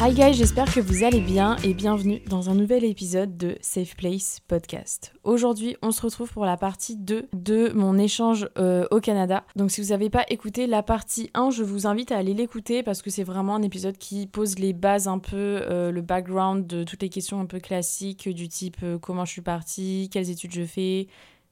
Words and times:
Hi 0.00 0.14
guys, 0.14 0.34
j'espère 0.34 0.72
que 0.72 0.78
vous 0.78 1.02
allez 1.02 1.20
bien 1.20 1.56
et 1.64 1.74
bienvenue 1.74 2.20
dans 2.28 2.50
un 2.50 2.54
nouvel 2.54 2.84
épisode 2.84 3.36
de 3.36 3.56
Safe 3.60 3.96
Place 3.96 4.38
Podcast. 4.46 5.12
Aujourd'hui, 5.24 5.76
on 5.82 5.90
se 5.90 6.00
retrouve 6.02 6.30
pour 6.30 6.44
la 6.44 6.56
partie 6.56 6.96
2 6.96 7.28
de 7.32 7.72
mon 7.74 7.98
échange 7.98 8.48
euh, 8.58 8.86
au 8.92 9.00
Canada. 9.00 9.42
Donc 9.56 9.72
si 9.72 9.80
vous 9.80 9.88
n'avez 9.88 10.08
pas 10.08 10.24
écouté 10.28 10.68
la 10.68 10.84
partie 10.84 11.30
1, 11.34 11.50
je 11.50 11.64
vous 11.64 11.88
invite 11.88 12.12
à 12.12 12.16
aller 12.16 12.32
l'écouter 12.32 12.84
parce 12.84 13.02
que 13.02 13.10
c'est 13.10 13.24
vraiment 13.24 13.56
un 13.56 13.62
épisode 13.62 13.98
qui 13.98 14.28
pose 14.28 14.60
les 14.60 14.72
bases 14.72 15.08
un 15.08 15.18
peu, 15.18 15.62
euh, 15.68 15.90
le 15.90 16.00
background 16.00 16.64
de 16.64 16.84
toutes 16.84 17.02
les 17.02 17.08
questions 17.08 17.40
un 17.40 17.46
peu 17.46 17.58
classiques 17.58 18.28
du 18.28 18.48
type 18.48 18.76
euh, 18.84 18.98
comment 18.98 19.24
je 19.24 19.32
suis 19.32 19.42
partie, 19.42 20.10
quelles 20.12 20.30
études 20.30 20.52
je 20.52 20.64
fais, 20.64 21.08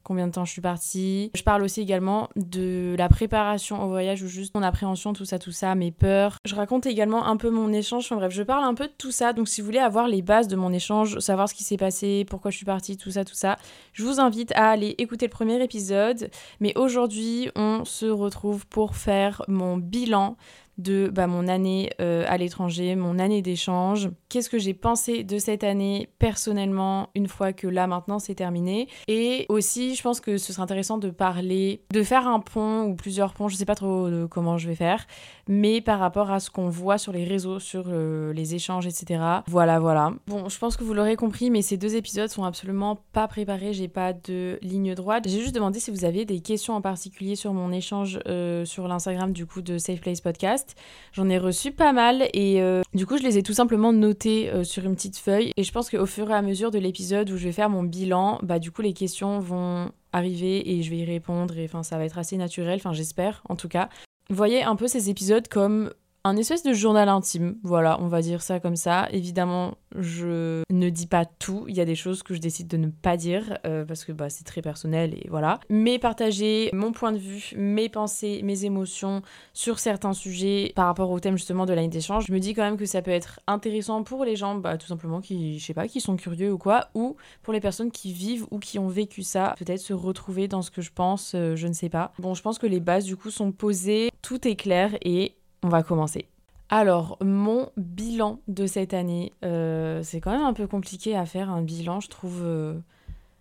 combien 0.06 0.28
de 0.28 0.32
temps 0.32 0.44
je 0.44 0.52
suis 0.52 0.60
partie. 0.60 1.32
Je 1.34 1.42
parle 1.42 1.64
aussi 1.64 1.80
également 1.80 2.28
de 2.36 2.94
la 2.96 3.08
préparation 3.08 3.82
au 3.82 3.88
voyage 3.88 4.22
ou 4.22 4.28
juste 4.28 4.54
mon 4.54 4.62
appréhension, 4.62 5.12
tout 5.12 5.24
ça, 5.24 5.40
tout 5.40 5.50
ça, 5.50 5.74
mes 5.74 5.90
peurs. 5.90 6.36
Je 6.44 6.54
raconte 6.54 6.86
également 6.86 7.26
un 7.26 7.36
peu 7.36 7.50
mon 7.50 7.72
échange. 7.72 8.04
Enfin 8.04 8.14
bref, 8.16 8.32
je 8.32 8.44
parle 8.44 8.64
un 8.64 8.74
peu 8.74 8.86
de 8.86 8.92
tout 8.96 9.10
ça. 9.10 9.32
Donc 9.32 9.48
si 9.48 9.60
vous 9.60 9.66
voulez 9.66 9.80
avoir 9.80 10.06
les 10.06 10.22
bases 10.22 10.46
de 10.46 10.54
mon 10.54 10.72
échange, 10.72 11.18
savoir 11.18 11.48
ce 11.48 11.54
qui 11.54 11.64
s'est 11.64 11.76
passé, 11.76 12.24
pourquoi 12.30 12.52
je 12.52 12.56
suis 12.56 12.64
partie, 12.64 12.96
tout 12.96 13.10
ça, 13.10 13.24
tout 13.24 13.34
ça, 13.34 13.56
je 13.94 14.04
vous 14.04 14.20
invite 14.20 14.52
à 14.52 14.70
aller 14.70 14.94
écouter 14.98 15.26
le 15.26 15.32
premier 15.32 15.60
épisode. 15.60 16.30
Mais 16.60 16.72
aujourd'hui, 16.78 17.50
on 17.56 17.84
se 17.84 18.06
retrouve 18.06 18.64
pour 18.68 18.94
faire 18.94 19.42
mon 19.48 19.76
bilan 19.76 20.36
de 20.78 21.08
bah, 21.12 21.26
mon 21.26 21.48
année 21.48 21.90
euh, 22.00 22.24
à 22.28 22.36
l'étranger, 22.36 22.96
mon 22.96 23.18
année 23.18 23.42
d'échange. 23.42 24.10
Qu'est-ce 24.28 24.50
que 24.50 24.58
j'ai 24.58 24.74
pensé 24.74 25.24
de 25.24 25.38
cette 25.38 25.64
année 25.64 26.08
personnellement 26.18 27.10
une 27.14 27.28
fois 27.28 27.52
que 27.52 27.66
là 27.66 27.86
maintenant 27.86 28.18
c'est 28.18 28.34
terminé? 28.34 28.88
Et 29.08 29.46
aussi, 29.48 29.94
je 29.94 30.02
pense 30.02 30.20
que 30.20 30.38
ce 30.38 30.52
serait 30.52 30.62
intéressant 30.62 30.98
de 30.98 31.10
parler, 31.10 31.82
de 31.92 32.02
faire 32.02 32.26
un 32.26 32.40
pont 32.40 32.82
ou 32.84 32.94
plusieurs 32.94 33.32
ponts, 33.34 33.48
je 33.48 33.56
sais 33.56 33.64
pas 33.64 33.74
trop 33.74 34.10
de 34.10 34.26
comment 34.26 34.58
je 34.58 34.68
vais 34.68 34.74
faire, 34.74 35.06
mais 35.48 35.80
par 35.80 35.98
rapport 35.98 36.30
à 36.30 36.40
ce 36.40 36.50
qu'on 36.50 36.68
voit 36.68 36.98
sur 36.98 37.12
les 37.12 37.24
réseaux, 37.24 37.58
sur 37.58 37.84
euh, 37.88 38.32
les 38.32 38.54
échanges, 38.54 38.86
etc. 38.86 39.22
Voilà, 39.46 39.78
voilà. 39.78 40.12
Bon, 40.26 40.48
je 40.48 40.58
pense 40.58 40.76
que 40.76 40.84
vous 40.84 40.94
l'aurez 40.94 41.16
compris, 41.16 41.50
mais 41.50 41.62
ces 41.62 41.76
deux 41.76 41.96
épisodes 41.96 42.28
sont 42.28 42.44
absolument 42.44 42.98
pas 43.12 43.28
préparés, 43.28 43.72
j'ai 43.72 43.88
pas 43.88 44.12
de 44.12 44.58
ligne 44.62 44.94
droite. 44.94 45.24
J'ai 45.26 45.40
juste 45.40 45.54
demandé 45.54 45.80
si 45.80 45.90
vous 45.90 46.04
avez 46.04 46.24
des 46.24 46.40
questions 46.40 46.74
en 46.74 46.80
particulier 46.80 47.36
sur 47.36 47.52
mon 47.52 47.72
échange 47.72 48.18
euh, 48.26 48.64
sur 48.64 48.88
l'Instagram 48.88 49.32
du 49.32 49.46
coup 49.46 49.62
de 49.62 49.78
Safe 49.78 50.00
Place 50.00 50.20
Podcast. 50.20 50.65
J'en 51.12 51.28
ai 51.28 51.38
reçu 51.38 51.72
pas 51.72 51.92
mal 51.92 52.28
et 52.32 52.60
euh, 52.60 52.82
du 52.94 53.06
coup 53.06 53.16
je 53.16 53.22
les 53.22 53.38
ai 53.38 53.42
tout 53.42 53.52
simplement 53.52 53.92
notés 53.92 54.50
euh, 54.50 54.64
sur 54.64 54.84
une 54.84 54.94
petite 54.94 55.16
feuille 55.16 55.52
et 55.56 55.64
je 55.64 55.72
pense 55.72 55.90
qu'au 55.90 56.06
fur 56.06 56.30
et 56.30 56.34
à 56.34 56.42
mesure 56.42 56.70
de 56.70 56.78
l'épisode 56.78 57.30
où 57.30 57.36
je 57.36 57.44
vais 57.44 57.52
faire 57.52 57.70
mon 57.70 57.82
bilan, 57.82 58.38
bah 58.42 58.58
du 58.58 58.70
coup 58.70 58.82
les 58.82 58.92
questions 58.92 59.38
vont 59.38 59.90
arriver 60.12 60.70
et 60.70 60.82
je 60.82 60.90
vais 60.90 60.98
y 60.98 61.04
répondre 61.04 61.56
et 61.58 61.64
enfin 61.64 61.82
ça 61.82 61.98
va 61.98 62.04
être 62.04 62.18
assez 62.18 62.36
naturel, 62.36 62.76
enfin 62.76 62.92
j'espère 62.92 63.42
en 63.48 63.56
tout 63.56 63.68
cas. 63.68 63.88
Voyez 64.28 64.62
un 64.64 64.74
peu 64.74 64.88
ces 64.88 65.08
épisodes 65.08 65.46
comme 65.48 65.90
un 66.26 66.36
espèce 66.36 66.64
de 66.64 66.72
journal 66.72 67.08
intime, 67.08 67.56
voilà, 67.62 67.98
on 68.00 68.08
va 68.08 68.20
dire 68.20 68.42
ça 68.42 68.58
comme 68.58 68.74
ça. 68.74 69.06
Évidemment, 69.12 69.76
je 69.94 70.62
ne 70.70 70.90
dis 70.90 71.06
pas 71.06 71.24
tout, 71.24 71.66
il 71.68 71.76
y 71.76 71.80
a 71.80 71.84
des 71.84 71.94
choses 71.94 72.24
que 72.24 72.34
je 72.34 72.40
décide 72.40 72.66
de 72.66 72.76
ne 72.76 72.88
pas 72.88 73.16
dire 73.16 73.58
euh, 73.64 73.84
parce 73.84 74.04
que 74.04 74.10
bah, 74.10 74.28
c'est 74.28 74.42
très 74.42 74.60
personnel 74.60 75.14
et 75.14 75.28
voilà. 75.30 75.60
Mais 75.70 76.00
partager 76.00 76.68
mon 76.72 76.90
point 76.90 77.12
de 77.12 77.18
vue, 77.18 77.52
mes 77.56 77.88
pensées, 77.88 78.40
mes 78.42 78.64
émotions 78.64 79.22
sur 79.52 79.78
certains 79.78 80.14
sujets 80.14 80.72
par 80.74 80.86
rapport 80.86 81.10
au 81.10 81.20
thème 81.20 81.36
justement 81.36 81.64
de 81.64 81.72
l'année 81.72 81.86
d'échange, 81.86 82.24
je 82.26 82.32
me 82.32 82.40
dis 82.40 82.54
quand 82.54 82.64
même 82.64 82.76
que 82.76 82.86
ça 82.86 83.02
peut 83.02 83.12
être 83.12 83.38
intéressant 83.46 84.02
pour 84.02 84.24
les 84.24 84.34
gens, 84.34 84.56
bah, 84.56 84.76
tout 84.78 84.88
simplement 84.88 85.20
qui, 85.20 85.60
je 85.60 85.64
sais 85.64 85.74
pas, 85.74 85.86
qui 85.86 86.00
sont 86.00 86.16
curieux 86.16 86.52
ou 86.52 86.58
quoi, 86.58 86.88
ou 86.94 87.16
pour 87.44 87.52
les 87.52 87.60
personnes 87.60 87.92
qui 87.92 88.12
vivent 88.12 88.46
ou 88.50 88.58
qui 88.58 88.80
ont 88.80 88.88
vécu 88.88 89.22
ça, 89.22 89.54
peut-être 89.58 89.78
se 89.78 89.94
retrouver 89.94 90.48
dans 90.48 90.62
ce 90.62 90.72
que 90.72 90.82
je 90.82 90.90
pense, 90.92 91.36
euh, 91.36 91.54
je 91.54 91.68
ne 91.68 91.72
sais 91.72 91.88
pas. 91.88 92.12
Bon, 92.18 92.34
je 92.34 92.42
pense 92.42 92.58
que 92.58 92.66
les 92.66 92.80
bases 92.80 93.04
du 93.04 93.16
coup 93.16 93.30
sont 93.30 93.52
posées, 93.52 94.10
tout 94.22 94.48
est 94.48 94.56
clair 94.56 94.96
et 95.02 95.36
on 95.66 95.68
va 95.68 95.82
commencer. 95.82 96.28
Alors, 96.68 97.18
mon 97.20 97.70
bilan 97.76 98.40
de 98.48 98.66
cette 98.66 98.94
année, 98.94 99.32
euh, 99.44 100.00
c'est 100.02 100.20
quand 100.20 100.32
même 100.32 100.46
un 100.46 100.52
peu 100.52 100.66
compliqué 100.66 101.16
à 101.16 101.26
faire 101.26 101.50
un 101.50 101.62
bilan, 101.62 102.00
je 102.00 102.08
trouve, 102.08 102.40
euh, 102.42 102.78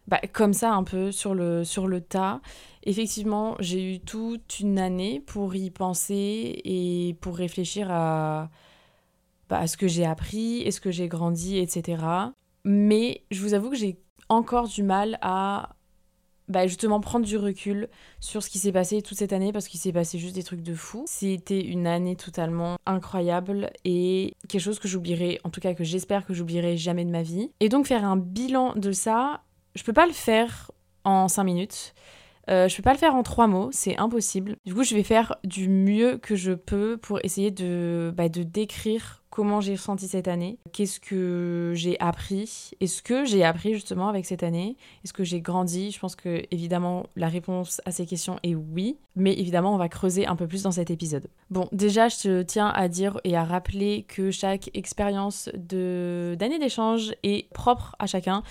bah, 0.08 0.19
comme 0.34 0.53
ça, 0.53 0.74
un 0.74 0.84
peu 0.84 1.12
sur 1.12 1.34
le, 1.34 2.00
tas. 2.00 2.41
Effectivement, 2.84 3.56
j'ai 3.59 3.96
eu 3.96 4.00
toute 4.00 4.59
une 4.59 4.78
année 4.78 5.24
pour 5.25 5.56
y 5.56 5.72
penser 5.72 6.62
et 6.63 7.16
pour 7.22 7.38
réfléchir 7.38 7.88
à, 7.91 8.50
bah, 9.50 9.59
à 9.59 9.68
ce 9.68 9.78
que 9.78 9.88
j'ai 9.88 10.06
appris, 10.06 10.62
est-ce 10.62 10.81
que 10.81 10.92
j'ai 10.92 11.07
grandi, 11.07 11.57
etc. 11.57 12.03
Mais 12.63 13.24
je 13.31 13.42
vous 13.42 13.53
avoue 13.56 13.69
que 13.72 13.75
j'ai 13.75 14.00
encore 14.30 14.68
du 14.68 14.84
mal 14.84 15.18
à 15.22 15.75
bah 16.47 16.67
justement 16.67 17.00
prendre 17.00 17.25
du 17.25 17.38
recul 17.38 17.89
sur 18.19 18.44
ce 18.44 18.50
qui 18.50 18.59
s'est 18.59 18.72
passé 18.72 19.01
toute 19.01 19.17
cette 19.17 19.33
année 19.33 19.51
parce 19.51 19.67
qu'il 19.67 19.79
s'est 19.79 19.91
passé 19.91 20.19
juste 20.19 20.35
des 20.35 20.44
trucs 20.44 20.61
de 20.61 20.75
fou. 20.75 21.06
C'était 21.07 21.61
une 21.61 21.88
année 21.88 22.16
totalement 22.16 22.77
incroyable 22.86 23.71
et 23.83 24.33
quelque 24.47 24.62
chose 24.62 24.80
que 24.80 24.88
j'oublierai, 24.88 25.39
en 25.44 25.50
tout 25.50 25.62
cas 25.62 25.74
que 25.74 25.83
j'espère 25.83 26.25
que 26.25 26.33
j'oublierai 26.33 26.77
jamais 26.77 27.06
de 27.06 27.12
ma 27.12 27.24
vie. 27.24 27.51
Et 27.59 27.69
donc 27.69 27.88
faire 27.88 28.06
un 28.06 28.18
bilan 28.18 28.74
de 28.75 28.92
ça, 28.92 29.42
je 29.75 29.83
peux 29.83 29.94
pas 29.94 30.06
le 30.06 30.13
faire 30.13 30.71
en 31.03 31.27
5 31.27 31.44
minutes. 31.44 31.94
Euh, 32.50 32.68
je 32.68 32.75
peux 32.75 32.83
pas 32.83 32.94
le 32.94 33.00
faire 33.00 33.15
en 33.15 33.24
trois 33.24 33.48
mots, 33.48 33.69
c'est 33.71 33.98
impossible. 33.98 34.57
Du 34.65 34.75
coup, 34.75 34.83
je 34.83 34.94
vais 34.94 35.03
faire 35.03 35.36
du 35.44 35.68
mieux 35.68 36.18
que 36.18 36.36
je 36.36 36.51
peux 36.51 36.98
pour 36.98 37.19
essayer 37.24 37.50
de, 37.51 38.13
bah, 38.15 38.30
de 38.30 38.44
décrire 38.44 39.24
comment 39.36 39.60
j'ai 39.60 39.76
ressenti 39.76 40.08
cette 40.08 40.30
année, 40.30 40.60
qu'est-ce 40.72 41.02
que 41.02 41.74
j'ai 41.76 42.00
appris, 42.00 42.72
est-ce 42.80 43.04
que 43.04 43.26
j'ai 43.26 43.44
appris 43.44 43.74
justement 43.74 44.08
avec 44.08 44.26
cette 44.26 44.44
année, 44.44 44.78
est-ce 45.04 45.12
que 45.12 45.26
j'ai 45.26 45.42
grandi. 45.42 45.92
Je 45.92 46.00
pense 46.00 46.16
que 46.16 46.44
évidemment 46.52 47.08
la 47.18 47.28
réponse 47.28 47.82
à 47.84 47.92
ces 47.92 48.06
questions 48.06 48.40
est 48.44 48.56
oui, 48.56 48.96
mais 49.18 49.34
évidemment 49.34 49.76
on 49.76 49.78
va 49.78 49.90
creuser 49.90 50.26
un 50.26 50.38
peu 50.38 50.48
plus 50.48 50.64
dans 50.64 50.72
cet 50.72 50.90
épisode. 50.90 51.28
Bon, 51.50 51.68
déjà 51.74 52.08
je 52.08 52.44
tiens 52.44 52.70
à 52.70 52.88
dire 52.88 53.20
et 53.26 53.36
à 53.36 53.44
rappeler 53.44 54.06
que 54.08 54.32
chaque 54.32 54.70
expérience 54.74 55.50
de 55.54 56.38
d'année 56.40 56.58
d'échange 56.58 57.14
est 57.24 57.50
propre 57.50 57.94
à 58.00 58.08
chacun 58.08 58.42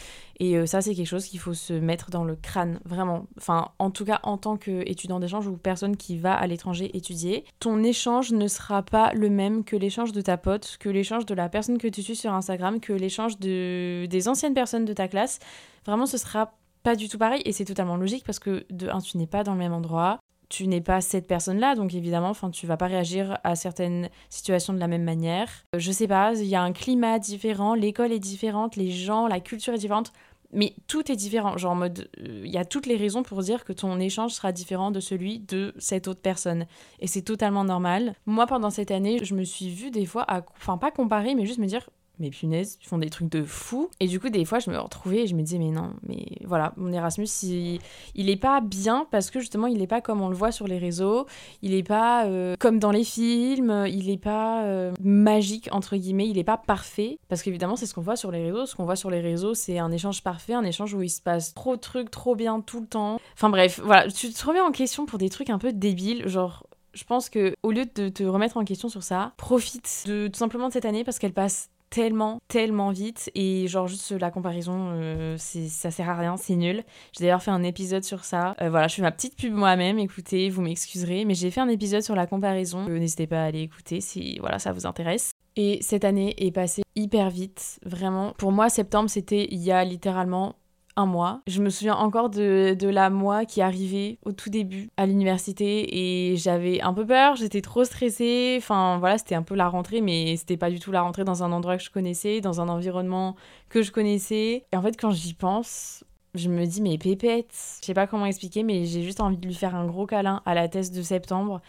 et 0.41 0.57
euh, 0.57 0.67
ça, 0.67 0.81
c'est 0.81 0.95
quelque 0.95 1.07
chose 1.07 1.27
qu'il 1.27 1.39
faut 1.39 1.55
se 1.55 1.73
mettre 1.73 2.11
dans 2.11 2.25
le 2.25 2.37
crâne, 2.37 2.81
vraiment. 2.85 3.27
Enfin, 3.39 3.71
en 3.79 3.91
tout 3.91 4.05
cas, 4.05 4.21
en 4.23 4.37
tant 4.37 4.57
qu'étudiant 4.57 5.21
d'échange 5.21 5.47
ou 5.47 5.57
personne 5.57 5.97
qui 5.97 6.19
va 6.19 6.35
à 6.35 6.47
l'étranger 6.47 6.97
étudier, 6.97 7.45
ton 7.61 7.83
échange 7.83 8.33
ne 8.33 8.49
sera 8.49 8.83
pas 8.83 9.13
le 9.15 9.31
même 9.31 9.65
que 9.65 9.77
l'échange 9.77 10.13
de 10.13 10.21
ta 10.21 10.37
pote, 10.37 10.74
que 10.77 10.89
l'échange 10.89 11.27
de 11.27 11.35
la 11.35 11.49
personne 11.49 11.79
que 11.79 11.89
tu 11.89 12.03
suis 12.03 12.17
sur 12.17 12.33
Instagram, 12.33 12.81
que 12.81 12.93
l'échange 12.93 13.39
de... 13.39 14.07
des 14.07 14.29
anciennes 14.29 14.55
personnes 14.55 14.85
de 14.85 14.93
ta 14.93 15.09
classe. 15.09 15.39
Vraiment, 15.87 16.07
ce 16.07 16.19
sera 16.19 16.55
pas 16.83 16.97
du 16.97 17.09
tout 17.09 17.19
pareil 17.19 17.43
et 17.45 17.53
c'est 17.53 17.65
totalement 17.65 17.97
logique 17.97 18.25
parce 18.25 18.39
que 18.39 18.67
de 18.71 18.89
un, 18.89 19.01
tu 19.01 19.17
n'es 19.17 19.27
pas 19.27 19.43
dans 19.43 19.53
le 19.53 19.59
même 19.59 19.73
endroit, 19.73 20.21
tu 20.49 20.69
n'es 20.69 20.81
pas 20.81 21.01
cette 21.01 21.27
personne-là, 21.27 21.75
donc 21.75 21.95
évidemment, 21.95 22.29
enfin, 22.29 22.51
tu 22.51 22.67
vas 22.67 22.77
pas 22.77 22.87
réagir 22.87 23.39
à 23.43 23.57
certaines 23.57 24.09
situations 24.29 24.73
de 24.73 24.79
la 24.79 24.87
même 24.87 25.03
manière. 25.03 25.49
Euh, 25.75 25.79
je 25.79 25.91
sais 25.91 26.07
pas, 26.07 26.35
il 26.35 26.47
y 26.47 26.55
a 26.55 26.63
un 26.63 26.73
climat 26.73 27.19
différent, 27.19 27.75
l'école 27.75 28.13
est 28.13 28.19
différente, 28.19 28.77
les 28.77 28.91
gens, 28.91 29.27
la 29.27 29.41
culture 29.41 29.75
est 29.75 29.79
différente, 29.79 30.13
mais 30.55 30.75
tout 30.87 31.11
est 31.11 31.17
différent. 31.17 31.57
Genre 31.59 31.73
en 31.73 31.77
mode, 31.77 32.09
euh, 32.21 32.43
il 32.45 32.51
y 32.51 32.59
a 32.59 32.65
toutes 32.65 32.87
les 32.87 32.97
raisons 32.97 33.23
pour 33.23 33.43
dire 33.43 33.65
que 33.65 33.73
ton 33.73 33.99
échange 34.01 34.33
sera 34.33 34.53
différent 34.53 34.91
de 34.91 35.01
celui 35.01 35.41
de 35.41 35.75
cette 35.79 36.09
autre 36.09 36.21
personne, 36.21 36.67
et 37.01 37.07
c'est 37.07 37.23
totalement 37.23 37.65
normal. 37.65 38.15
Moi, 38.27 38.47
pendant 38.47 38.71
cette 38.71 38.91
année, 38.91 39.25
je 39.25 39.35
me 39.35 39.45
suis 39.45 39.71
vue 39.71 39.91
des 39.91 40.07
fois, 40.07 40.25
à, 40.29 40.45
enfin 40.57 40.79
pas 40.79 40.91
comparer, 40.91 41.35
mais 41.35 41.47
juste 41.47 41.59
me 41.59 41.67
dire, 41.67 41.89
mais 42.19 42.31
punaises, 42.31 42.79
ils 42.81 42.87
font 42.87 42.99
des 42.99 43.11
trucs 43.11 43.29
de 43.29 43.43
fou. 43.43 43.91
Et 44.01 44.07
du 44.07 44.21
coup, 44.21 44.29
des 44.29 44.45
fois, 44.45 44.59
je 44.59 44.71
me 44.71 44.79
retrouvais 44.79 45.23
et 45.23 45.27
je 45.27 45.35
me 45.35 45.43
disais, 45.43 45.59
mais 45.59 45.71
non, 45.71 45.93
mais 46.07 46.25
voilà, 46.45 46.73
mon 46.77 46.93
Erasmus, 46.93 47.29
il, 47.43 47.81
il 48.15 48.31
est 48.31 48.37
pas 48.37 48.61
bien 48.61 49.07
parce 49.11 49.31
que 49.31 49.41
justement, 49.41 49.67
il 49.67 49.83
est 49.83 49.87
pas 49.87 50.01
comme 50.01 50.21
on 50.21 50.29
le 50.29 50.35
voit 50.35 50.53
sur 50.53 50.67
les 50.67 50.79
réseaux, 50.79 51.27
il 51.63 51.75
est 51.75 51.83
pas 51.83 52.27
euh, 52.27 52.57
comme 52.59 52.79
dans 52.79 52.91
les 52.91 53.05
films, 53.05 53.85
il 53.89 54.11
est 54.11 54.19
pas 54.19 54.65
euh, 54.65 54.93
magique, 55.03 55.69
entre 55.73 55.97
guillemets, 55.97 56.29
il 56.29 56.39
est 56.39 56.45
pas 56.45 56.57
parfait. 56.57 57.19
Parce 57.29 57.43
qu'évidemment, 57.43 57.77
c'est 57.77 57.87
ce 57.87 57.95
qu'on 57.95 58.03
voit 58.03 58.17
sur 58.17 58.31
les 58.31 58.43
réseaux. 58.43 58.67
Ce 58.67 58.75
qu'on 58.75 58.85
voit 58.85 58.97
sur 58.97 59.11
les 59.11 59.21
réseaux, 59.21 59.55
c'est 59.55 59.79
un 59.79 59.91
échange 59.91 60.23
parfait, 60.23 60.55
un 60.55 60.65
échange 60.65 60.95
où 60.95 61.03
il 61.03 61.11
se 61.11 61.21
passe 61.21 61.55
trop 61.55 61.77
de 61.77 61.81
trucs, 61.81 62.11
trop 62.11 62.35
bien 62.35 62.61
tout 62.61 62.81
le 62.81 62.87
temps. 62.87 63.21
Enfin 63.35 63.51
bref, 63.51 63.81
voilà, 63.83 64.09
tu 64.09 64.33
te 64.33 64.47
remets 64.47 64.61
en 64.61 64.73
question 64.73 65.07
pour 65.07 65.19
des 65.19 65.29
trucs 65.29 65.51
un 65.51 65.59
peu 65.59 65.73
débiles, 65.73 66.29
genre 66.29 66.65
je 66.95 67.05
pense 67.05 67.29
que 67.29 67.55
au 67.63 67.73
lieu 67.73 67.87
de 67.93 68.09
te 68.09 68.23
remettre 68.23 68.57
en 68.57 68.65
question 68.65 68.89
sur 68.89 69.03
ça, 69.03 69.33
profite 69.37 70.05
de 70.07 70.29
tout 70.29 70.39
simplement 70.39 70.69
de 70.69 70.73
cette 70.73 70.85
année 70.85 71.05
parce 71.05 71.19
qu'elle 71.19 71.33
passe 71.33 71.71
tellement, 71.95 72.41
tellement 72.49 72.91
vite. 72.91 73.31
Et 73.37 73.69
genre, 73.69 73.87
juste 73.87 74.11
la 74.11 74.33
comparaison, 74.33 74.91
euh, 74.95 75.37
ça 75.39 75.93
sert 75.93 76.09
à 76.09 76.17
rien, 76.17 76.37
c'est 76.37 76.57
nul. 76.57 76.83
J'ai 77.13 77.25
d'ailleurs 77.25 77.43
fait 77.43 77.53
un 77.53 77.63
épisode 77.63 78.03
sur 78.03 78.25
ça. 78.25 78.57
Euh, 78.61 78.69
voilà, 78.69 78.89
je 78.89 78.97
fais 78.97 79.03
ma 79.03 79.13
petite 79.13 79.37
pub 79.37 79.55
moi-même, 79.55 80.01
écoutez, 80.01 80.51
vous 80.51 80.61
m'excuserez. 80.61 81.25
Mais 81.25 81.35
j'ai 81.35 81.53
fait 81.53 81.61
un 81.61 81.69
épisode 81.69 82.03
sur 82.03 82.17
la 82.17 82.27
comparaison. 82.27 82.89
Euh, 82.89 82.99
n'hésitez 82.99 83.29
pas 83.29 83.43
à 83.43 83.45
aller 83.45 83.61
écouter 83.61 84.01
si 84.01 84.39
voilà, 84.41 84.59
ça 84.59 84.73
vous 84.73 84.87
intéresse. 84.87 85.31
Et 85.55 85.79
cette 85.83 86.05
année 86.05 86.35
est 86.45 86.51
passée 86.51 86.83
hyper 86.97 87.31
vite, 87.31 87.79
vraiment. 87.85 88.33
Pour 88.39 88.51
moi, 88.51 88.69
septembre, 88.69 89.09
c'était 89.09 89.47
il 89.53 89.61
y 89.61 89.71
a 89.71 89.85
littéralement 89.85 90.57
un 90.97 91.07
mois. 91.07 91.41
Je 91.47 91.63
me 91.63 91.71
souviens 91.71 91.95
encore 91.95 92.31
de, 92.31 92.75
de 92.79 92.89
la 92.89 93.11
moi 93.11 93.45
qui 93.45 93.61
arrivait 93.61 94.19
au 94.25 94.33
tout 94.33 94.51
début 94.51 94.91
à 94.97 95.07
l'université 95.07 96.31
et 96.31 96.37
j'avais 96.37 96.81
un 96.81 96.93
peu 96.95 97.07
peur, 97.07 97.37
j'étais 97.37 97.61
trop 97.61 97.85
stressée. 97.85 98.57
Enfin 98.59 98.99
voilà, 98.99 99.19
c'était 99.19 99.35
un 99.35 99.43
peu 99.43 99.55
la 99.55 99.69
rentrée, 99.69 100.01
mais 100.01 100.37
c'était 100.37 100.57
pas 100.57 100.71
du 100.71 100.81
tout 100.81 100.93
la 100.93 101.03
rentrée 101.03 101.25
dans 101.25 101.43
un 101.43 101.53
endroit 101.53 101.77
que 101.77 101.83
je 101.83 101.91
connaissais, 101.91 102.41
dans 102.41 102.61
un 102.61 102.69
environnement 102.69 103.37
que 103.69 103.83
je 103.83 103.93
connaissais. 103.93 104.67
Et 104.73 104.77
en 104.77 104.83
fait, 104.83 104.99
quand 105.01 105.11
j'y 105.11 105.35
pense, 105.35 106.05
je 106.35 106.49
me 106.49 106.65
dis, 106.67 106.83
mais 106.83 106.99
pépette, 106.99 107.55
je 107.81 107.87
sais 107.87 107.95
pas 107.95 108.07
comment 108.07 108.27
expliquer, 108.27 108.63
mais 108.63 108.85
j'ai 108.85 109.03
juste 109.03 109.21
envie 109.21 109.37
de 109.37 109.47
lui 109.47 109.55
faire 109.55 109.75
un 109.75 109.87
gros 109.87 110.07
câlin 110.07 110.43
à 110.47 110.55
la 110.55 110.69
thèse 110.69 110.91
de 110.91 111.03
septembre 111.03 111.61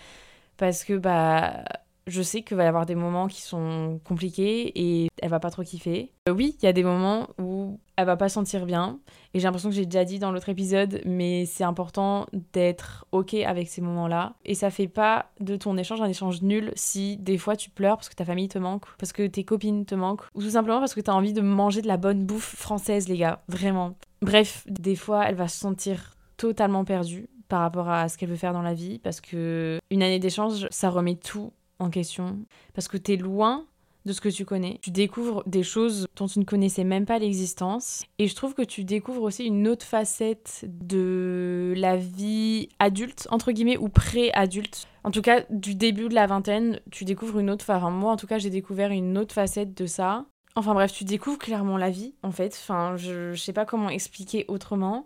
parce 0.58 0.84
que 0.84 0.94
bah 0.94 1.64
je 2.08 2.22
sais 2.22 2.44
qu'il 2.44 2.56
va 2.58 2.64
y 2.64 2.68
avoir 2.68 2.86
des 2.86 2.96
moments 2.96 3.28
qui 3.28 3.42
sont 3.42 4.00
compliqués 4.04 4.72
et 4.76 5.10
elle 5.22 5.30
va 5.30 5.40
pas 5.40 5.50
trop 5.50 5.64
kiffer. 5.64 6.12
Euh, 6.30 6.34
oui, 6.34 6.56
il 6.62 6.66
y 6.66 6.70
a 6.70 6.74
des 6.74 6.84
moments 6.84 7.30
où 7.40 7.80
elle 7.96 8.06
va 8.06 8.16
pas 8.16 8.30
sentir 8.30 8.66
bien 8.66 9.00
et 9.34 9.40
j'ai 9.40 9.46
l'impression 9.46 9.70
que 9.70 9.76
j'ai 9.76 9.86
déjà 9.86 10.06
dit 10.06 10.20
dans 10.20 10.32
l'autre 10.32 10.50
épisode, 10.50 11.02
mais 11.06 11.46
c'est 11.46 11.64
important 11.64 12.28
d'être 12.54 13.06
ok 13.12 13.34
avec 13.34 13.68
ces 13.68 13.82
moments-là 13.82 14.36
et 14.46 14.54
ça 14.54 14.70
fait 14.70 14.88
pas 14.88 15.32
de 15.40 15.56
ton 15.56 15.78
échange 15.78 16.02
un 16.02 16.08
échange 16.08 16.42
nul 16.42 16.72
si 16.76 17.18
des 17.18 17.38
fois 17.38 17.56
tu 17.56 17.70
pleures 17.70 17.98
parce 17.98 18.10
que 18.10 18.16
ta 18.16 18.26
famille 18.26 18.50
te 18.50 18.60
manque, 18.60 18.86
parce 18.98 19.14
que 19.14 19.26
tes 19.26 19.44
copines 19.44 19.86
te 19.86 19.96
manquent 19.96 20.26
ou 20.36 20.42
tout 20.42 20.52
simplement 20.52 20.80
parce 20.80 20.94
que 20.94 21.02
tu 21.02 21.10
as 21.10 21.16
envie 21.16 21.34
de 21.34 21.42
manger 21.42 21.82
de 21.82 21.88
la 21.88 21.98
bonne 21.98 22.26
bouffe 22.26 22.56
française, 22.56 23.08
les 23.08 23.18
gars, 23.18 23.44
vraiment. 23.48 23.96
Bref, 24.22 24.64
des 24.68 24.96
fois 24.96 25.26
elle 25.28 25.36
va 25.36 25.48
se 25.48 25.58
sentir 25.58 26.16
totalement 26.38 26.86
perdue 26.86 27.30
par 27.48 27.62
rapport 27.62 27.90
à 27.90 28.10
ce 28.10 28.18
qu'elle 28.18 28.30
veut 28.30 28.36
faire 28.36 28.54
dans 28.54 28.62
la 28.62 28.74
vie 28.74 29.00
parce 29.00 29.22
que 29.22 29.80
une 29.90 30.04
année 30.04 30.20
d'échange, 30.20 30.68
ça 30.70 30.90
remet 30.90 31.16
tout 31.16 31.52
en 31.80 31.90
question 31.90 32.40
parce 32.74 32.88
que 32.88 32.98
tu 32.98 33.14
es 33.14 33.18
loin 33.18 33.66
de 34.06 34.14
ce 34.14 34.22
que 34.22 34.30
tu 34.30 34.46
connais. 34.46 34.80
Tu 34.82 34.92
découvres 34.92 35.44
des 35.48 35.64
choses 35.64 36.08
dont 36.16 36.28
tu 36.28 36.40
ne 36.40 36.44
connaissais 36.44 36.84
même 36.84 37.06
pas 37.06 37.20
l'existence. 37.20 38.04
Et 38.20 38.28
je 38.28 38.36
trouve 38.36 38.54
que 38.54 38.62
tu 38.62 38.84
découvres 38.84 39.24
aussi 39.24 39.46
une 39.46 39.68
autre 39.68 39.86
facette 39.86 40.66
de 40.68 41.74
la 41.76 41.98
vie 41.98 42.70
adulte, 42.80 43.28
entre 43.32 43.52
guillemets, 43.52 43.78
ou 43.78 43.90
pré-adulte. 43.90 44.88
En 45.04 45.12
tout 45.12 45.22
cas, 45.22 45.44
du 45.50 45.76
début 45.76 46.08
de 46.08 46.14
la 46.14 46.28
vingtaine, 46.28 46.80
tu 46.92 47.04
découvres 47.04 47.40
une 47.40 47.50
autre... 47.50 47.66
Enfin, 47.68 47.90
moi, 47.90 48.12
en 48.12 48.16
tout 48.16 48.28
cas, 48.28 48.38
j'ai 48.38 48.50
découvert 48.52 48.92
une 48.92 49.18
autre 49.18 49.34
facette 49.34 49.76
de 49.76 49.88
ça. 49.88 50.26
Enfin 50.56 50.74
bref, 50.74 50.94
tu 50.94 51.04
découvres 51.04 51.40
clairement 51.40 51.78
la 51.78 51.90
vie, 51.90 52.14
en 52.24 52.32
fait. 52.32 52.58
Enfin, 52.62 52.96
je, 52.98 53.34
je 53.34 53.42
sais 53.42 53.54
pas 53.54 53.66
comment 53.66 53.90
expliquer 53.90 54.46
autrement. 54.48 55.06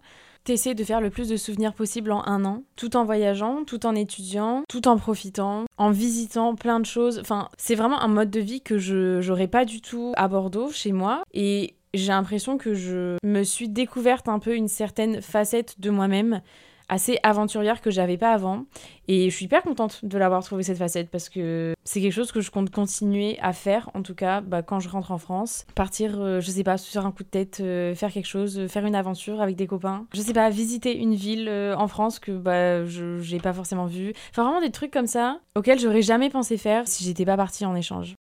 T'essaies 0.50 0.74
de 0.74 0.84
faire 0.84 1.00
le 1.00 1.12
plus 1.12 1.30
de 1.30 1.38
souvenirs 1.38 1.76
possible 1.76 2.12
en 2.12 2.26
un 2.26 2.44
an, 2.44 2.64
tout 2.76 2.96
en 2.96 3.06
voyageant, 3.06 3.66
tout 3.66 3.86
en 3.86 3.94
étudiant, 3.94 4.64
tout 4.68 4.88
en 4.88 4.98
profitant, 4.98 5.66
en 5.78 5.92
visitant 5.92 6.56
plein 6.56 6.80
de 6.80 6.88
choses. 6.88 7.20
Enfin, 7.20 7.50
c'est 7.60 7.76
vraiment 7.76 8.02
un 8.02 8.08
mode 8.08 8.32
de 8.32 8.40
vie 8.40 8.60
que 8.60 8.80
je 8.80 9.22
j'aurais 9.22 9.48
pas 9.48 9.64
du 9.64 9.80
tout 9.80 10.12
à 10.18 10.28
Bordeaux, 10.28 10.72
chez 10.72 10.92
moi. 10.92 11.22
Et 11.36 11.76
j'ai 11.94 12.08
l'impression 12.08 12.58
que 12.58 12.74
je 12.74 13.18
me 13.24 13.44
suis 13.44 13.70
découverte 13.70 14.28
un 14.28 14.40
peu 14.40 14.56
une 14.56 14.68
certaine 14.68 15.22
facette 15.22 15.80
de 15.80 15.92
moi-même 15.92 16.42
assez 16.90 17.20
aventurière 17.24 17.82
que 17.82 17.92
j'avais 17.92 18.18
pas 18.18 18.34
avant. 18.34 18.66
Et 19.08 19.30
je 19.30 19.36
suis 19.36 19.46
hyper 19.46 19.64
contente 19.64 20.04
de 20.04 20.18
l'avoir 20.18 20.44
trouvé 20.44 20.64
cette 20.64 20.78
facette 20.78 21.10
parce 21.10 21.30
que 21.30 21.74
c'est 21.84 22.02
quelque 22.02 22.14
chose 22.14 22.32
que 22.32 22.42
je 22.42 22.52
compte 22.52 22.70
continuer 22.70 23.40
à 23.42 23.54
faire, 23.54 23.90
en 23.94 24.04
tout 24.04 24.14
cas 24.14 24.42
bah, 24.42 24.62
quand 24.62 24.80
je 24.80 24.90
rentre 24.90 25.12
en 25.12 25.18
France. 25.18 25.66
Partir, 25.74 26.20
euh, 26.20 26.42
je 26.42 26.52
sais 26.52 26.64
pas, 26.64 26.78
sur 26.78 27.06
un 27.06 27.12
coup 27.12 27.24
de 27.24 27.30
tête, 27.30 27.60
euh, 27.62 27.96
faire 27.96 28.12
quelque 28.12 28.28
chose, 28.28 28.60
euh, 28.60 28.68
faire 28.68 28.86
une 28.86 28.96
aventure 28.96 29.42
avec 29.42 29.56
des 29.56 29.68
copains. 29.68 30.06
Je 30.14 30.22
sais 30.22 30.34
pas, 30.34 30.50
visiter 30.50 30.96
une 30.96 31.16
ville 31.16 31.50
en 31.50 31.88
France 31.88 32.20
que 32.20 32.32
bah, 32.32 32.86
je 32.86 33.20
j'ai 33.20 33.40
pas 33.40 33.54
forcément 33.54 33.86
vue. 33.86 34.14
Enfin, 34.32 34.44
vraiment 34.44 34.62
des 34.62 34.72
trucs 34.72 34.92
comme 34.92 35.08
ça 35.08 35.40
auxquels 35.56 35.80
j'aurais 35.80 36.02
jamais 36.02 36.30
pensé 36.30 36.58
faire 36.58 36.88
si 36.88 37.04
j'étais 37.04 37.26
pas 37.26 37.38
partie 37.38 37.66
en 37.66 37.76
échange 37.76 38.16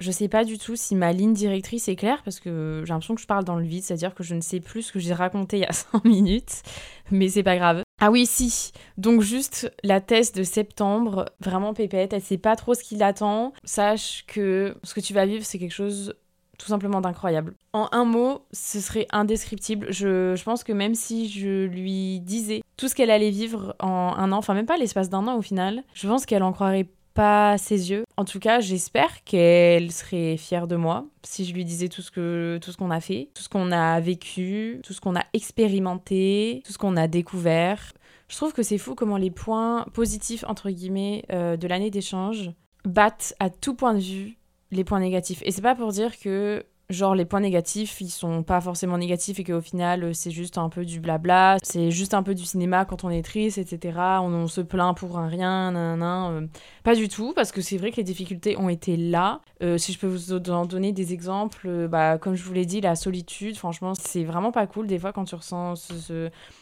je 0.00 0.10
sais 0.10 0.28
pas 0.28 0.44
du 0.44 0.58
tout 0.58 0.76
si 0.76 0.94
ma 0.94 1.12
ligne 1.12 1.34
directrice 1.34 1.88
est 1.88 1.96
claire 1.96 2.22
parce 2.24 2.40
que 2.40 2.82
j'ai 2.84 2.92
l'impression 2.92 3.14
que 3.14 3.20
je 3.20 3.26
parle 3.26 3.44
dans 3.44 3.56
le 3.56 3.64
vide, 3.64 3.82
c'est-à-dire 3.82 4.14
que 4.14 4.22
je 4.22 4.34
ne 4.34 4.40
sais 4.40 4.60
plus 4.60 4.82
ce 4.82 4.92
que 4.92 4.98
j'ai 4.98 5.14
raconté 5.14 5.58
il 5.58 5.60
y 5.60 5.66
a 5.66 5.72
5 5.92 6.04
minutes, 6.04 6.62
mais 7.10 7.28
c'est 7.28 7.42
pas 7.42 7.56
grave. 7.56 7.82
Ah 8.00 8.10
oui, 8.10 8.24
si. 8.24 8.72
Donc 8.96 9.20
juste 9.20 9.70
la 9.84 10.00
thèse 10.00 10.32
de 10.32 10.42
septembre, 10.42 11.26
vraiment 11.40 11.74
pépette, 11.74 12.14
elle 12.14 12.22
sait 12.22 12.38
pas 12.38 12.56
trop 12.56 12.74
ce 12.74 12.82
qui 12.82 12.96
l'attend. 12.96 13.52
Sache 13.62 14.24
que 14.26 14.74
ce 14.82 14.94
que 14.94 15.00
tu 15.00 15.12
vas 15.12 15.26
vivre, 15.26 15.44
c'est 15.44 15.58
quelque 15.58 15.74
chose 15.74 16.14
tout 16.60 16.66
simplement 16.66 17.00
d'incroyable. 17.00 17.54
En 17.72 17.88
un 17.92 18.04
mot, 18.04 18.46
ce 18.52 18.80
serait 18.80 19.06
indescriptible. 19.12 19.86
Je, 19.90 20.42
pense 20.44 20.62
que 20.62 20.72
même 20.72 20.94
si 20.94 21.28
je 21.28 21.64
lui 21.64 22.20
disais 22.20 22.60
tout 22.76 22.88
ce 22.88 22.94
qu'elle 22.94 23.10
allait 23.10 23.30
vivre 23.30 23.74
en 23.80 24.14
un 24.16 24.30
an, 24.32 24.36
enfin 24.36 24.54
même 24.54 24.66
pas 24.66 24.76
l'espace 24.76 25.08
d'un 25.08 25.26
an 25.26 25.36
au 25.36 25.42
final, 25.42 25.82
je 25.94 26.06
pense 26.06 26.26
qu'elle 26.26 26.42
en 26.42 26.52
croirait 26.52 26.88
pas 27.14 27.58
ses 27.58 27.90
yeux. 27.90 28.04
En 28.16 28.24
tout 28.24 28.38
cas, 28.38 28.60
j'espère 28.60 29.24
qu'elle 29.24 29.92
serait 29.92 30.36
fière 30.36 30.66
de 30.66 30.76
moi 30.76 31.06
si 31.24 31.44
je 31.44 31.54
lui 31.54 31.64
disais 31.64 31.88
tout 31.88 32.02
ce 32.02 32.10
que 32.10 32.58
tout 32.62 32.72
ce 32.72 32.76
qu'on 32.76 32.90
a 32.90 33.00
fait, 33.00 33.30
tout 33.34 33.42
ce 33.42 33.48
qu'on 33.48 33.72
a 33.72 34.00
vécu, 34.00 34.80
tout 34.82 34.92
ce 34.92 35.00
qu'on 35.00 35.16
a 35.16 35.24
expérimenté, 35.32 36.62
tout 36.64 36.72
ce 36.72 36.78
qu'on 36.78 36.96
a 36.96 37.08
découvert. 37.08 37.92
Je 38.28 38.36
trouve 38.36 38.52
que 38.52 38.62
c'est 38.62 38.78
fou 38.78 38.94
comment 38.94 39.16
les 39.16 39.30
points 39.30 39.84
positifs 39.92 40.44
entre 40.46 40.70
guillemets 40.70 41.24
euh, 41.32 41.56
de 41.56 41.66
l'année 41.66 41.90
d'échange 41.90 42.52
battent 42.84 43.34
à 43.40 43.50
tout 43.50 43.74
point 43.74 43.94
de 43.94 44.00
vue 44.00 44.38
les 44.70 44.84
points 44.84 45.00
négatifs. 45.00 45.42
Et 45.44 45.50
c'est 45.50 45.62
pas 45.62 45.74
pour 45.74 45.90
dire 45.92 46.18
que 46.18 46.64
genre 46.90 47.14
les 47.14 47.24
points 47.24 47.40
négatifs 47.40 48.00
ils 48.00 48.10
sont 48.10 48.42
pas 48.42 48.60
forcément 48.60 48.98
négatifs 48.98 49.38
et 49.38 49.44
qu'au 49.44 49.60
final 49.60 50.04
euh, 50.04 50.12
c'est 50.12 50.30
juste 50.30 50.58
un 50.58 50.68
peu 50.68 50.84
du 50.84 51.00
blabla 51.00 51.56
c'est 51.62 51.90
juste 51.90 52.14
un 52.14 52.22
peu 52.22 52.34
du 52.34 52.44
cinéma 52.44 52.84
quand 52.84 53.04
on 53.04 53.10
est 53.10 53.22
triste 53.22 53.58
etc 53.58 53.98
on, 54.20 54.46
se 54.46 54.60
plaint 54.60 54.96
pour 54.96 55.18
un 55.18 55.28
rien 55.28 55.70
nan, 55.72 56.02
euh. 56.02 56.46
pas 56.82 56.94
du 56.94 57.08
tout 57.08 57.32
parce 57.34 57.52
que 57.52 57.60
c'est 57.60 57.76
vrai 57.76 57.90
que 57.92 57.96
les 57.96 58.04
difficultés 58.04 58.56
ont 58.58 58.68
été 58.68 58.96
là 58.96 59.40
euh, 59.62 59.78
si 59.78 59.92
je 59.92 59.98
peux 59.98 60.06
vous 60.06 60.32
en 60.50 60.66
donner 60.66 60.92
des 60.92 61.12
exemples 61.12 61.88
bah 61.88 62.18
comme 62.18 62.34
je 62.34 62.42
vous 62.42 62.52
l'ai 62.52 62.66
dit 62.66 62.80
la 62.80 62.96
solitude 62.96 63.56
franchement 63.56 63.94
c'est 63.94 64.24
vraiment 64.24 64.50
pas 64.50 64.66
cool 64.66 64.86
des 64.86 64.98
fois 64.98 65.12
quand 65.12 65.24
tu 65.24 65.34
ressens 65.34 65.88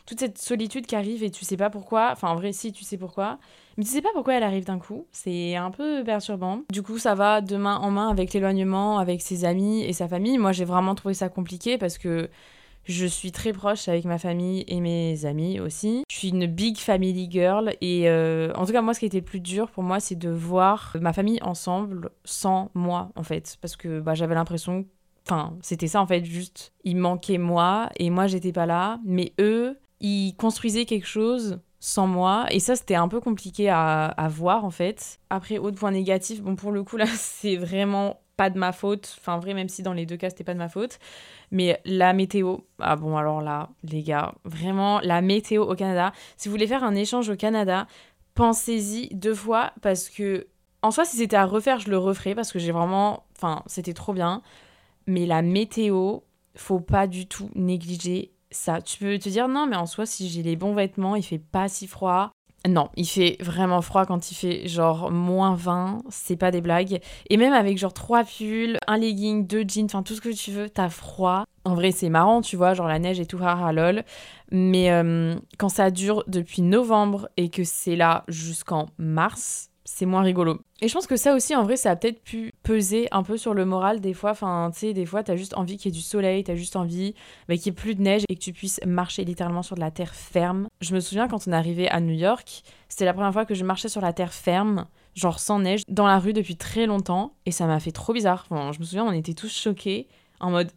toute 0.06 0.20
cette 0.20 0.38
solitude 0.38 0.86
qui 0.86 0.96
arrive 0.96 1.22
et 1.22 1.30
tu 1.30 1.44
sais 1.44 1.56
pas 1.56 1.70
pourquoi 1.70 2.10
enfin 2.12 2.28
en 2.28 2.36
vrai 2.36 2.52
si 2.52 2.72
tu 2.72 2.84
sais 2.84 2.98
pourquoi 2.98 3.38
Mais 3.76 3.84
tu 3.84 3.90
sais 3.90 4.02
pas 4.02 4.08
pourquoi 4.12 4.34
elle 4.34 4.42
arrive 4.42 4.64
d'un 4.64 4.78
coup. 4.78 5.06
C'est 5.12 5.54
un 5.54 5.70
peu 5.70 6.02
perturbant. 6.04 6.62
Du 6.70 6.82
coup, 6.82 6.98
ça 6.98 7.14
va 7.14 7.40
de 7.40 7.56
main 7.56 7.76
en 7.76 7.92
main 7.92 8.08
avec 8.08 8.32
l'éloignement, 8.32 8.98
avec 8.98 9.22
ses 9.22 9.44
amis 9.44 9.84
et 9.84 9.92
sa 9.92 10.08
famille. 10.08 10.17
Moi, 10.18 10.52
j'ai 10.52 10.64
vraiment 10.64 10.94
trouvé 10.94 11.14
ça 11.14 11.28
compliqué 11.28 11.78
parce 11.78 11.98
que 11.98 12.28
je 12.88 13.04
suis 13.04 13.32
très 13.32 13.52
proche 13.52 13.86
avec 13.88 14.06
ma 14.06 14.18
famille 14.18 14.64
et 14.66 14.80
mes 14.80 15.26
amis 15.26 15.60
aussi. 15.60 16.04
Je 16.10 16.16
suis 16.16 16.28
une 16.30 16.46
big 16.46 16.78
family 16.78 17.28
girl 17.30 17.74
et 17.82 18.08
euh, 18.08 18.50
en 18.54 18.64
tout 18.64 18.72
cas 18.72 18.80
moi 18.80 18.94
ce 18.94 19.00
qui 19.00 19.06
était 19.06 19.18
le 19.18 19.24
plus 19.24 19.40
dur 19.40 19.70
pour 19.70 19.82
moi 19.82 20.00
c'est 20.00 20.16
de 20.16 20.30
voir 20.30 20.96
ma 20.98 21.12
famille 21.12 21.38
ensemble 21.42 22.10
sans 22.24 22.70
moi 22.74 23.10
en 23.14 23.22
fait 23.22 23.58
parce 23.60 23.76
que 23.76 24.00
bah, 24.00 24.14
j'avais 24.14 24.34
l'impression 24.34 24.86
enfin 25.26 25.54
c'était 25.60 25.86
ça 25.86 26.00
en 26.00 26.06
fait 26.06 26.24
juste 26.24 26.72
il 26.82 26.96
manquait 26.96 27.36
moi 27.36 27.90
et 27.96 28.08
moi 28.08 28.26
j'étais 28.26 28.52
pas 28.52 28.64
là 28.64 28.98
mais 29.04 29.34
eux 29.38 29.78
ils 30.00 30.34
construisaient 30.36 30.86
quelque 30.86 31.06
chose 31.06 31.60
sans 31.80 32.06
moi 32.06 32.46
et 32.50 32.58
ça 32.58 32.74
c'était 32.74 32.94
un 32.94 33.08
peu 33.08 33.20
compliqué 33.20 33.68
à, 33.68 34.06
à 34.06 34.28
voir 34.28 34.64
en 34.64 34.70
fait. 34.70 35.20
Après 35.28 35.58
autre 35.58 35.78
point 35.78 35.90
négatif 35.90 36.40
bon 36.42 36.56
pour 36.56 36.72
le 36.72 36.82
coup 36.84 36.96
là 36.96 37.06
c'est 37.14 37.56
vraiment 37.56 38.18
pas 38.38 38.50
de 38.50 38.58
ma 38.58 38.72
faute. 38.72 39.16
Enfin, 39.18 39.38
vrai, 39.38 39.52
même 39.52 39.68
si 39.68 39.82
dans 39.82 39.92
les 39.92 40.06
deux 40.06 40.16
cas, 40.16 40.30
c'était 40.30 40.44
pas 40.44 40.54
de 40.54 40.58
ma 40.58 40.68
faute. 40.68 40.98
Mais 41.50 41.80
la 41.84 42.12
météo, 42.12 42.58
ah 42.78 42.96
bon, 42.96 43.16
alors 43.16 43.42
là, 43.42 43.68
les 43.82 44.02
gars, 44.02 44.34
vraiment, 44.44 45.00
la 45.00 45.20
météo 45.20 45.64
au 45.64 45.74
Canada. 45.74 46.12
Si 46.36 46.48
vous 46.48 46.52
voulez 46.52 46.68
faire 46.68 46.84
un 46.84 46.94
échange 46.94 47.28
au 47.28 47.36
Canada, 47.36 47.88
pensez-y 48.34 49.08
deux 49.14 49.34
fois 49.34 49.72
parce 49.82 50.08
que, 50.08 50.46
en 50.82 50.92
soi, 50.92 51.04
si 51.04 51.16
c'était 51.16 51.36
à 51.36 51.46
refaire, 51.46 51.80
je 51.80 51.90
le 51.90 51.98
referais 51.98 52.36
parce 52.36 52.52
que 52.52 52.60
j'ai 52.60 52.72
vraiment. 52.72 53.24
Enfin, 53.36 53.62
c'était 53.66 53.94
trop 53.94 54.12
bien. 54.14 54.42
Mais 55.06 55.26
la 55.26 55.42
météo, 55.42 56.20
faut 56.54 56.80
pas 56.80 57.08
du 57.08 57.26
tout 57.26 57.50
négliger 57.56 58.32
ça. 58.52 58.80
Tu 58.80 58.98
peux 58.98 59.18
te 59.18 59.28
dire, 59.28 59.48
non, 59.48 59.66
mais 59.66 59.76
en 59.76 59.86
soi, 59.86 60.06
si 60.06 60.28
j'ai 60.28 60.44
les 60.44 60.54
bons 60.54 60.74
vêtements, 60.74 61.16
il 61.16 61.24
fait 61.24 61.38
pas 61.38 61.68
si 61.68 61.88
froid. 61.88 62.30
Non, 62.66 62.88
il 62.96 63.06
fait 63.06 63.36
vraiment 63.40 63.80
froid 63.82 64.04
quand 64.04 64.30
il 64.30 64.34
fait 64.34 64.66
genre 64.66 65.12
moins 65.12 65.54
20, 65.54 66.02
c'est 66.10 66.36
pas 66.36 66.50
des 66.50 66.60
blagues. 66.60 67.00
Et 67.30 67.36
même 67.36 67.52
avec 67.52 67.78
genre 67.78 67.92
trois 67.92 68.24
pulls, 68.24 68.78
un 68.88 68.98
legging, 68.98 69.46
deux 69.46 69.64
jeans, 69.66 69.84
enfin 69.86 70.02
tout 70.02 70.14
ce 70.14 70.20
que 70.20 70.30
tu 70.30 70.50
veux, 70.50 70.68
t'as 70.68 70.88
froid. 70.88 71.44
En 71.64 71.74
vrai, 71.74 71.92
c'est 71.92 72.08
marrant, 72.08 72.40
tu 72.40 72.56
vois, 72.56 72.74
genre 72.74 72.88
la 72.88 72.98
neige 72.98 73.20
et 73.20 73.26
tout, 73.26 73.38
rare 73.38 73.72
lol. 73.72 74.02
Mais 74.50 74.90
euh, 74.90 75.36
quand 75.56 75.68
ça 75.68 75.90
dure 75.90 76.24
depuis 76.26 76.62
novembre 76.62 77.28
et 77.36 77.48
que 77.48 77.62
c'est 77.62 77.96
là 77.96 78.24
jusqu'en 78.26 78.86
mars, 78.98 79.70
c'est 79.90 80.04
moins 80.04 80.20
rigolo. 80.20 80.60
Et 80.82 80.88
je 80.88 80.92
pense 80.92 81.06
que 81.06 81.16
ça 81.16 81.34
aussi, 81.34 81.56
en 81.56 81.64
vrai, 81.64 81.78
ça 81.78 81.90
a 81.90 81.96
peut-être 81.96 82.22
pu 82.22 82.52
peser 82.62 83.08
un 83.10 83.22
peu 83.22 83.38
sur 83.38 83.54
le 83.54 83.64
moral 83.64 84.00
des 84.00 84.12
fois. 84.12 84.32
Enfin, 84.32 84.70
tu 84.72 84.80
sais, 84.80 84.92
des 84.92 85.06
fois, 85.06 85.22
t'as 85.22 85.34
juste 85.34 85.56
envie 85.56 85.78
qu'il 85.78 85.90
y 85.90 85.94
ait 85.94 85.96
du 85.96 86.04
soleil, 86.04 86.44
t'as 86.44 86.54
juste 86.54 86.76
envie 86.76 87.14
bah, 87.48 87.56
qu'il 87.56 87.72
n'y 87.72 87.78
ait 87.78 87.80
plus 87.80 87.94
de 87.94 88.02
neige 88.02 88.22
et 88.28 88.34
que 88.34 88.40
tu 88.40 88.52
puisses 88.52 88.80
marcher 88.86 89.24
littéralement 89.24 89.62
sur 89.62 89.76
de 89.76 89.80
la 89.80 89.90
terre 89.90 90.14
ferme. 90.14 90.68
Je 90.82 90.94
me 90.94 91.00
souviens 91.00 91.26
quand 91.26 91.48
on 91.48 91.52
est 91.52 91.56
arrivé 91.56 91.88
à 91.88 92.00
New 92.00 92.14
York, 92.14 92.62
c'était 92.90 93.06
la 93.06 93.14
première 93.14 93.32
fois 93.32 93.46
que 93.46 93.54
je 93.54 93.64
marchais 93.64 93.88
sur 93.88 94.02
la 94.02 94.12
terre 94.12 94.34
ferme, 94.34 94.86
genre 95.14 95.40
sans 95.40 95.58
neige, 95.58 95.82
dans 95.88 96.06
la 96.06 96.18
rue 96.18 96.34
depuis 96.34 96.56
très 96.56 96.84
longtemps. 96.84 97.32
Et 97.46 97.50
ça 97.50 97.66
m'a 97.66 97.80
fait 97.80 97.92
trop 97.92 98.12
bizarre. 98.12 98.44
Je 98.50 98.78
me 98.78 98.84
souviens, 98.84 99.06
on 99.06 99.12
était 99.12 99.34
tous 99.34 99.52
choqués, 99.58 100.06
en 100.38 100.50
mode 100.50 100.70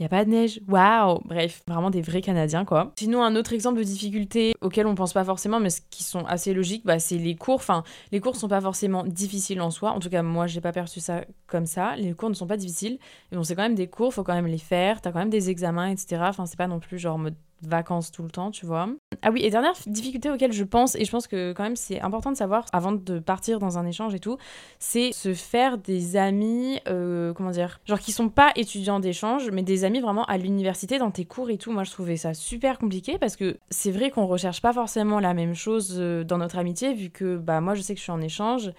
il 0.00 0.08
pas 0.08 0.24
de 0.24 0.30
neige, 0.30 0.60
waouh 0.66 1.20
Bref, 1.26 1.62
vraiment 1.68 1.90
des 1.90 2.00
vrais 2.00 2.22
Canadiens 2.22 2.64
quoi. 2.64 2.92
Sinon, 2.98 3.22
un 3.22 3.36
autre 3.36 3.52
exemple 3.52 3.78
de 3.78 3.84
difficulté 3.84 4.54
auquel 4.62 4.86
on 4.86 4.94
pense 4.94 5.12
pas 5.12 5.24
forcément, 5.24 5.60
mais 5.60 5.68
qui 5.90 6.04
sont 6.04 6.24
assez 6.24 6.54
logiques, 6.54 6.86
bah, 6.86 6.98
c'est 6.98 7.18
les 7.18 7.36
cours. 7.36 7.56
Enfin, 7.56 7.84
les 8.10 8.18
cours 8.18 8.34
sont 8.34 8.48
pas 8.48 8.62
forcément 8.62 9.04
difficiles 9.04 9.60
en 9.60 9.70
soi. 9.70 9.90
En 9.90 10.00
tout 10.00 10.08
cas, 10.08 10.22
moi, 10.22 10.46
j'ai 10.46 10.62
pas 10.62 10.72
perçu 10.72 11.00
ça 11.00 11.26
comme 11.46 11.66
ça. 11.66 11.96
Les 11.96 12.14
cours 12.14 12.30
ne 12.30 12.34
sont 12.34 12.46
pas 12.46 12.56
difficiles. 12.56 12.98
Mais 13.30 13.36
bon, 13.36 13.44
c'est 13.44 13.54
quand 13.54 13.62
même 13.62 13.74
des 13.74 13.88
cours, 13.88 14.14
faut 14.14 14.24
quand 14.24 14.34
même 14.34 14.46
les 14.46 14.58
faire. 14.58 15.02
T'as 15.02 15.12
quand 15.12 15.18
même 15.18 15.28
des 15.28 15.50
examens, 15.50 15.90
etc. 15.90 16.22
Enfin, 16.28 16.46
c'est 16.46 16.56
pas 16.56 16.66
non 16.66 16.80
plus 16.80 16.98
genre 16.98 17.18
mode 17.18 17.36
vacances 17.62 18.10
tout 18.10 18.22
le 18.22 18.30
temps, 18.30 18.50
tu 18.50 18.66
vois. 18.66 18.88
Ah 19.22 19.30
oui, 19.30 19.42
et 19.44 19.50
dernière 19.50 19.74
difficulté 19.86 20.30
auquel 20.30 20.52
je 20.52 20.64
pense, 20.64 20.94
et 20.94 21.04
je 21.04 21.10
pense 21.10 21.26
que 21.26 21.52
quand 21.52 21.62
même 21.62 21.76
c'est 21.76 22.00
important 22.00 22.32
de 22.32 22.36
savoir 22.36 22.64
avant 22.72 22.92
de 22.92 23.18
partir 23.18 23.58
dans 23.58 23.78
un 23.78 23.86
échange 23.86 24.14
et 24.14 24.20
tout, 24.20 24.38
c'est 24.78 25.12
se 25.12 25.34
faire 25.34 25.78
des 25.78 26.16
amis, 26.16 26.80
euh, 26.88 27.32
comment 27.34 27.50
dire, 27.50 27.80
genre 27.84 28.00
qui 28.00 28.12
sont 28.12 28.28
pas 28.28 28.52
étudiants 28.56 29.00
d'échange, 29.00 29.50
mais 29.50 29.62
des 29.62 29.84
amis 29.84 30.00
vraiment 30.00 30.24
à 30.24 30.38
l'université, 30.38 30.98
dans 30.98 31.10
tes 31.10 31.24
cours 31.24 31.50
et 31.50 31.58
tout. 31.58 31.72
Moi 31.72 31.84
je 31.84 31.90
trouvais 31.90 32.16
ça 32.16 32.34
super 32.34 32.78
compliqué 32.78 33.18
parce 33.18 33.36
que 33.36 33.58
c'est 33.70 33.90
vrai 33.90 34.10
qu'on 34.10 34.26
recherche 34.26 34.62
pas 34.62 34.72
forcément 34.72 35.20
la 35.20 35.34
même 35.34 35.54
chose 35.54 35.96
euh, 35.98 36.24
dans 36.24 36.38
notre 36.38 36.58
amitié, 36.58 36.94
vu 36.94 37.10
que 37.10 37.36
bah 37.36 37.60
moi 37.60 37.74
je 37.74 37.82
sais 37.82 37.94
que 37.94 37.98
je 37.98 38.04
suis 38.04 38.12
en 38.12 38.20
échange 38.20 38.72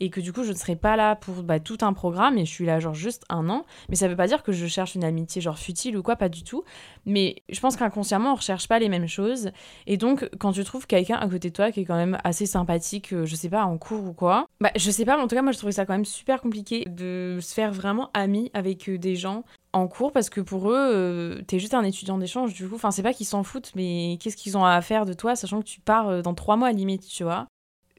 et 0.00 0.10
que 0.10 0.20
du 0.20 0.32
coup 0.32 0.42
je 0.42 0.50
ne 0.50 0.56
serai 0.56 0.76
pas 0.76 0.96
là 0.96 1.16
pour 1.16 1.42
bah, 1.42 1.60
tout 1.60 1.78
un 1.82 1.92
programme 1.92 2.38
et 2.38 2.44
je 2.44 2.50
suis 2.50 2.66
là 2.66 2.80
genre 2.80 2.94
juste 2.94 3.24
un 3.28 3.48
an 3.48 3.64
mais 3.88 3.96
ça 3.96 4.08
veut 4.08 4.16
pas 4.16 4.26
dire 4.26 4.42
que 4.42 4.52
je 4.52 4.66
cherche 4.66 4.94
une 4.94 5.04
amitié 5.04 5.40
genre 5.40 5.58
futile 5.58 5.96
ou 5.96 6.02
quoi 6.02 6.16
pas 6.16 6.28
du 6.28 6.42
tout 6.42 6.64
mais 7.06 7.42
je 7.48 7.60
pense 7.60 7.76
qu'inconsciemment 7.76 8.32
on 8.32 8.36
recherche 8.36 8.68
pas 8.68 8.78
les 8.78 8.88
mêmes 8.88 9.08
choses 9.08 9.50
et 9.86 9.96
donc 9.96 10.28
quand 10.38 10.52
tu 10.52 10.64
trouves 10.64 10.86
quelqu'un 10.86 11.16
à 11.16 11.28
côté 11.28 11.50
de 11.50 11.54
toi 11.54 11.70
qui 11.70 11.80
est 11.80 11.84
quand 11.84 11.96
même 11.96 12.18
assez 12.24 12.46
sympathique 12.46 13.12
euh, 13.12 13.26
je 13.26 13.36
sais 13.36 13.48
pas 13.48 13.64
en 13.64 13.78
cours 13.78 14.04
ou 14.04 14.12
quoi 14.12 14.46
bah 14.60 14.70
je 14.76 14.90
sais 14.90 15.04
pas 15.04 15.16
mais 15.16 15.22
en 15.22 15.28
tout 15.28 15.36
cas 15.36 15.42
moi 15.42 15.52
je 15.52 15.58
trouvais 15.58 15.72
ça 15.72 15.86
quand 15.86 15.94
même 15.94 16.04
super 16.04 16.40
compliqué 16.40 16.84
de 16.86 17.38
se 17.40 17.54
faire 17.54 17.72
vraiment 17.72 18.10
ami 18.14 18.50
avec 18.54 18.88
euh, 18.88 18.98
des 18.98 19.16
gens 19.16 19.44
en 19.72 19.88
cours 19.88 20.12
parce 20.12 20.30
que 20.30 20.40
pour 20.40 20.70
eux, 20.70 20.76
euh, 20.76 21.42
t'es 21.48 21.58
juste 21.58 21.74
un 21.74 21.82
étudiant 21.82 22.16
d'échange 22.16 22.54
du 22.54 22.68
coup. 22.68 22.76
Enfin, 22.76 22.92
c'est 22.92 23.02
pas 23.02 23.12
qu'ils 23.12 23.26
s'en 23.26 23.42
foutent, 23.42 23.72
mais 23.74 24.18
qu'est-ce 24.20 24.36
qu'ils 24.36 24.56
ont 24.56 24.64
à 24.64 24.80
faire 24.82 25.04
de 25.04 25.14
toi, 25.14 25.34
sachant 25.34 25.58
que 25.58 25.66
tu 25.66 25.80
pars 25.80 26.22
dans 26.22 26.32
trois 26.32 26.54
mois 26.56 26.70
limite, 26.70 27.04
tu 27.08 27.24
vois. 27.24 27.48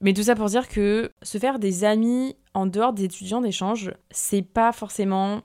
Mais 0.06 0.14
tout 0.14 0.22
ça 0.22 0.36
pour 0.36 0.46
dire 0.46 0.70
que 0.70 1.12
se 1.24 1.40
faire 1.40 1.58
des 1.58 1.84
amis 1.84 2.36
en 2.54 2.68
dehors 2.68 2.94
des 2.94 3.06
étudiants 3.06 3.42
d'échange, 3.42 3.92
c'est 4.12 4.44
pas 4.44 4.72
forcément 4.72 5.42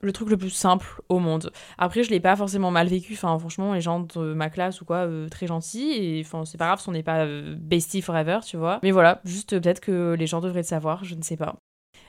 le 0.00 0.12
truc 0.12 0.30
le 0.30 0.36
plus 0.36 0.50
simple 0.50 1.00
au 1.08 1.20
monde. 1.20 1.52
Après, 1.78 2.02
je 2.02 2.10
l'ai 2.10 2.18
pas 2.18 2.34
forcément 2.34 2.72
mal 2.72 2.88
vécu. 2.88 3.12
Enfin, 3.12 3.38
franchement, 3.38 3.72
les 3.72 3.80
gens 3.80 4.00
de 4.00 4.34
ma 4.34 4.50
classe 4.50 4.80
ou 4.80 4.84
quoi, 4.84 5.06
euh, 5.06 5.28
très 5.28 5.46
gentils. 5.46 5.92
Et 5.92 6.22
enfin, 6.26 6.44
c'est 6.44 6.58
pas 6.58 6.66
grave 6.66 6.82
on 6.88 6.90
n'est 6.90 7.04
pas 7.04 7.24
euh, 7.24 7.54
bestie 7.56 8.02
forever, 8.02 8.40
tu 8.44 8.56
vois. 8.56 8.80
Mais 8.82 8.90
voilà, 8.90 9.20
juste 9.24 9.50
peut-être 9.60 9.78
que 9.78 10.16
les 10.18 10.26
gens 10.26 10.40
devraient 10.40 10.62
le 10.62 10.66
savoir, 10.66 11.04
je 11.04 11.14
ne 11.14 11.22
sais 11.22 11.36
pas. 11.36 11.54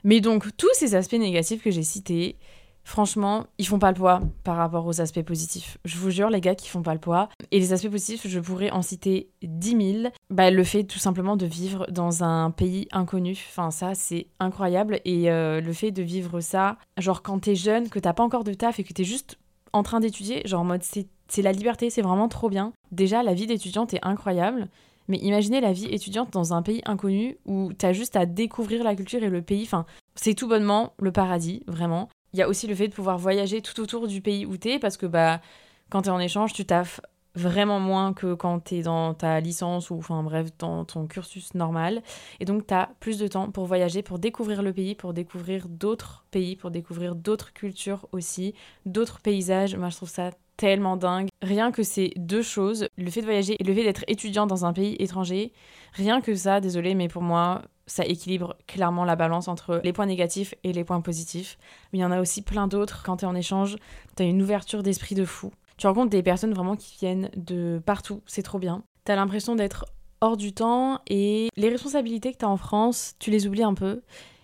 Mais 0.04 0.22
donc, 0.22 0.58
tous 0.58 0.74
ces 0.74 0.96
aspects 0.96 1.14
négatifs 1.14 1.62
que 1.62 1.70
j'ai 1.70 1.84
cités, 1.84 2.40
Franchement, 2.84 3.46
ils 3.58 3.68
font 3.68 3.80
pas 3.80 3.92
le 3.92 3.98
poids 3.98 4.22
par 4.44 4.58
rapport 4.58 4.86
aux 4.86 5.02
aspects 5.02 5.22
positifs. 5.22 5.78
Je 5.86 5.98
vous 5.98 6.10
jure, 6.10 6.30
les 6.30 6.42
gars, 6.42 6.56
qui 6.56 6.68
font 6.68 6.82
pas 6.82 6.94
le 6.94 7.00
poids. 7.00 7.30
Et 7.52 7.60
les 7.60 7.74
aspects 7.74 7.90
positifs, 7.90 8.28
je 8.28 8.40
pourrais 8.40 8.72
en 8.72 8.82
citer 8.82 9.30
10 9.44 10.02
000. 10.02 10.14
Bah, 10.30 10.52
le 10.52 10.64
fait 10.64 10.84
tout 10.84 11.00
simplement 11.00 11.38
de 11.38 11.46
vivre 11.46 11.86
dans 11.92 12.24
un 12.24 12.52
pays 12.52 12.88
inconnu, 12.92 13.38
enfin, 13.50 13.72
ça, 13.72 13.94
c'est 13.94 14.28
incroyable. 14.40 15.00
Et 15.06 15.32
euh, 15.32 15.62
le 15.62 15.74
fait 15.74 15.92
de 15.92 16.02
vivre 16.02 16.42
ça, 16.42 16.78
genre 16.98 17.22
quand 17.22 17.40
t'es 17.40 17.56
jeune, 17.56 17.90
que 17.90 18.00
t'as 18.00 18.14
pas 18.14 18.24
encore 18.24 18.44
de 18.44 18.54
taf 18.54 18.80
et 18.80 18.84
que 18.84 18.94
t'es 18.94 19.04
juste 19.04 19.38
en 19.74 19.84
train 19.84 20.00
d'étudier, 20.00 20.42
genre 20.46 20.62
en 20.62 20.66
mode 20.66 20.84
c'est 20.84 21.42
la 21.42 21.52
liberté, 21.54 21.90
c'est 21.90 22.02
vraiment 22.02 22.28
trop 22.28 22.50
bien. 22.50 22.74
Déjà, 22.92 23.24
la 23.24 23.34
vie 23.34 23.48
d'étudiante 23.48 23.94
est 23.94 24.04
incroyable. 24.06 24.68
Mais 25.08 25.18
imaginez 25.18 25.60
la 25.60 25.74
vie 25.74 25.88
étudiante 25.88 26.32
dans 26.32 26.54
un 26.54 26.62
pays 26.62 26.82
inconnu 26.86 27.38
où 27.46 27.74
t'as 27.74 27.92
juste 27.92 28.16
à 28.16 28.26
découvrir 28.26 28.84
la 28.84 28.96
culture 28.96 29.22
et 29.24 29.30
le 29.30 29.42
pays. 29.42 29.64
Enfin, 29.64 29.86
c'est 30.16 30.36
tout 30.36 30.48
bonnement 30.48 30.94
le 31.00 31.12
paradis, 31.12 31.64
vraiment. 31.68 32.08
Il 32.34 32.40
y 32.40 32.42
a 32.42 32.48
aussi 32.48 32.68
le 32.68 32.76
fait 32.76 32.88
de 32.88 32.94
pouvoir 32.94 33.18
voyager 33.18 33.62
tout 33.62 33.80
autour 33.82 34.08
du 34.08 34.22
pays 34.22 34.46
où 34.46 34.58
t'es, 34.58 34.80
parce 34.80 34.98
que 34.98 35.06
bah, 35.06 35.42
quand 35.90 36.04
t'es 36.04 36.10
en 36.10 36.20
échange, 36.20 36.54
tu 36.54 36.66
taffes 36.66 37.02
vraiment 37.36 37.80
moins 37.80 38.14
que 38.14 38.34
quand 38.34 38.60
t'es 38.60 38.82
dans 38.82 39.14
ta 39.14 39.40
licence 39.40 39.90
ou 39.90 39.96
enfin 39.96 40.22
bref 40.24 40.50
dans 40.58 40.86
ton 40.86 41.08
cursus 41.08 41.54
normal. 41.54 42.02
Et 42.40 42.46
donc 42.46 42.68
t'as 42.68 42.88
plus 43.00 43.18
de 43.18 43.28
temps 43.28 43.52
pour 43.52 43.66
voyager 43.66 44.02
pour 44.02 44.20
découvrir 44.20 44.62
le 44.62 44.74
pays 44.74 44.96
pour 44.96 45.14
découvrir 45.14 45.68
d'autres 45.70 46.26
pays 46.32 46.56
pour 46.56 46.72
découvrir 46.72 47.16
d'autres 47.16 47.54
cultures 47.54 48.08
aussi 48.12 48.54
d'autres 48.86 49.20
paysages. 49.22 49.76
Moi 49.76 49.90
je 49.90 49.96
trouve 49.96 50.10
ça 50.10 50.32
tellement 50.58 50.98
dingue. 50.98 51.30
Rien 51.42 51.72
que 51.72 51.84
ces 51.84 52.12
deux 52.18 52.44
choses 52.44 52.88
le 52.98 53.10
fait 53.10 53.22
de 53.22 53.26
voyager 53.26 53.56
et 53.60 53.64
le 53.64 53.74
fait 53.74 53.84
d'être 53.84 54.04
étudiant 54.08 54.46
dans 54.46 54.66
un 54.66 54.74
pays 54.74 54.96
étranger 55.00 55.54
rien 55.94 56.22
que 56.22 56.36
ça 56.36 56.60
désolé 56.60 56.96
mais 56.96 57.08
pour 57.08 57.22
moi 57.22 57.62
ça 57.92 58.06
équilibre 58.06 58.56
clairement 58.68 59.04
la 59.04 59.18
balance 59.18 59.50
entre 59.50 59.82
les 59.84 59.92
points 59.92 60.06
négatifs 60.06 60.56
et 60.64 60.72
les 60.72 60.86
points 60.86 61.02
positifs. 61.02 61.58
Mais 61.92 62.00
il 62.00 62.02
y 62.02 62.06
en 62.06 62.12
a 62.12 62.22
aussi 62.22 62.42
plein 62.42 62.68
d'autres. 62.68 63.04
Quand 63.04 63.18
tu 63.18 63.26
es 63.26 63.28
en 63.28 63.36
échange, 63.36 63.76
tu 64.16 64.24
as 64.24 64.26
une 64.26 64.42
ouverture 64.42 64.82
d'esprit 64.82 65.14
de 65.14 65.26
fou. 65.26 65.52
Tu 65.76 65.88
rencontres 65.88 66.10
des 66.10 66.24
personnes 66.24 66.54
vraiment 66.54 66.78
qui 66.78 66.98
viennent 67.00 67.30
de 67.36 67.82
partout. 67.86 68.22
C'est 68.26 68.44
trop 68.44 68.60
bien. 68.60 68.84
Tu 69.06 69.12
as 69.12 69.18
l'impression 69.18 69.56
d'être 69.56 69.86
hors 70.22 70.38
du 70.38 70.54
temps 70.54 71.02
et 71.08 71.50
les 71.58 71.68
responsabilités 71.68 72.32
que 72.32 72.38
tu 72.38 72.46
as 72.46 72.50
en 72.50 72.56
France, 72.56 73.16
tu 73.20 73.30
les 73.30 73.46
oublies 73.46 73.64
un 73.64 73.74
peu. 73.74 74.02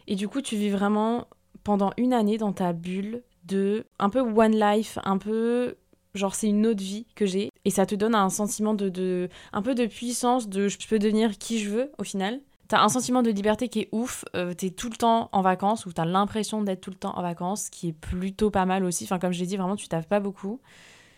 Et 0.08 0.16
du 0.16 0.28
coup, 0.28 0.42
tu 0.42 0.58
vis 0.58 0.70
vraiment 0.70 1.28
pendant 1.64 1.92
une 1.96 2.12
année 2.12 2.38
dans 2.38 2.52
ta 2.52 2.74
bulle 2.74 3.24
de 3.46 3.86
un 3.98 4.10
peu 4.10 4.20
one 4.20 4.60
life, 4.60 5.00
un 5.06 5.18
peu 5.18 5.78
genre 6.16 6.36
c'est 6.36 6.48
une 6.48 6.66
autre 6.66 6.84
vie 6.84 7.06
que 7.16 7.26
j'ai 7.26 7.50
et 7.64 7.70
ça 7.70 7.86
te 7.86 7.96
donne 7.96 8.16
un 8.16 8.30
sentiment 8.30 8.74
de, 8.74 8.90
de 8.90 9.30
un 9.54 9.62
peu 9.62 9.76
de 9.76 9.86
puissance 9.86 10.50
de 10.50 10.68
je 10.68 10.78
peux 10.88 11.00
devenir 11.00 11.38
qui 11.38 11.60
je 11.60 11.70
veux 11.70 11.92
au 11.98 12.04
final 12.04 12.42
T'as 12.68 12.82
un 12.82 12.90
sentiment 12.90 13.22
de 13.22 13.30
liberté 13.30 13.70
qui 13.70 13.82
est 13.82 13.90
ouf, 13.92 14.26
euh, 14.36 14.54
t'es 14.54 14.72
tout 14.72 14.90
le 14.90 14.98
temps 14.98 15.30
en 15.32 15.42
vacances 15.42 15.86
ou 15.86 15.94
t'as 15.94 16.06
l'impression 16.06 16.62
d'être 16.62 16.82
tout 16.82 16.90
le 16.90 16.98
temps 16.98 17.18
en 17.18 17.22
vacances, 17.22 17.70
qui 17.70 17.90
est 17.90 17.94
plutôt 17.94 18.52
pas 18.52 18.66
mal 18.66 18.84
aussi. 18.84 19.06
Enfin, 19.06 19.20
comme 19.20 19.32
je 19.32 19.40
l'ai 19.40 19.46
dit, 19.46 19.58
vraiment, 19.58 19.76
tu 19.76 19.88
taffes 19.88 20.08
pas 20.08 20.20
beaucoup. 20.20 20.60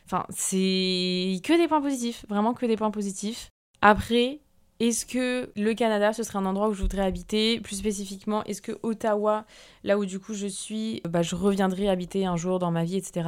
Enfin, 0.05 0.25
c'est 0.29 1.39
que 1.43 1.57
des 1.57 1.67
points 1.67 1.81
positifs, 1.81 2.25
vraiment 2.29 2.53
que 2.53 2.65
des 2.65 2.75
points 2.75 2.91
positifs. 2.91 3.49
Après, 3.81 4.39
est-ce 4.79 5.05
que 5.05 5.51
le 5.55 5.73
Canada, 5.73 6.13
ce 6.13 6.23
serait 6.23 6.39
un 6.39 6.45
endroit 6.45 6.69
où 6.69 6.73
je 6.73 6.81
voudrais 6.81 7.03
habiter? 7.03 7.59
Plus 7.59 7.75
spécifiquement, 7.75 8.43
est-ce 8.45 8.61
que 8.61 8.77
Ottawa, 8.81 9.45
là 9.83 9.97
où 9.97 10.05
du 10.05 10.19
coup 10.19 10.33
je 10.33 10.47
suis, 10.47 11.01
bah, 11.07 11.21
je 11.21 11.35
reviendrai 11.35 11.89
habiter 11.89 12.25
un 12.25 12.37
jour 12.37 12.59
dans 12.59 12.71
ma 12.71 12.85
vie, 12.85 12.95
etc. 12.95 13.27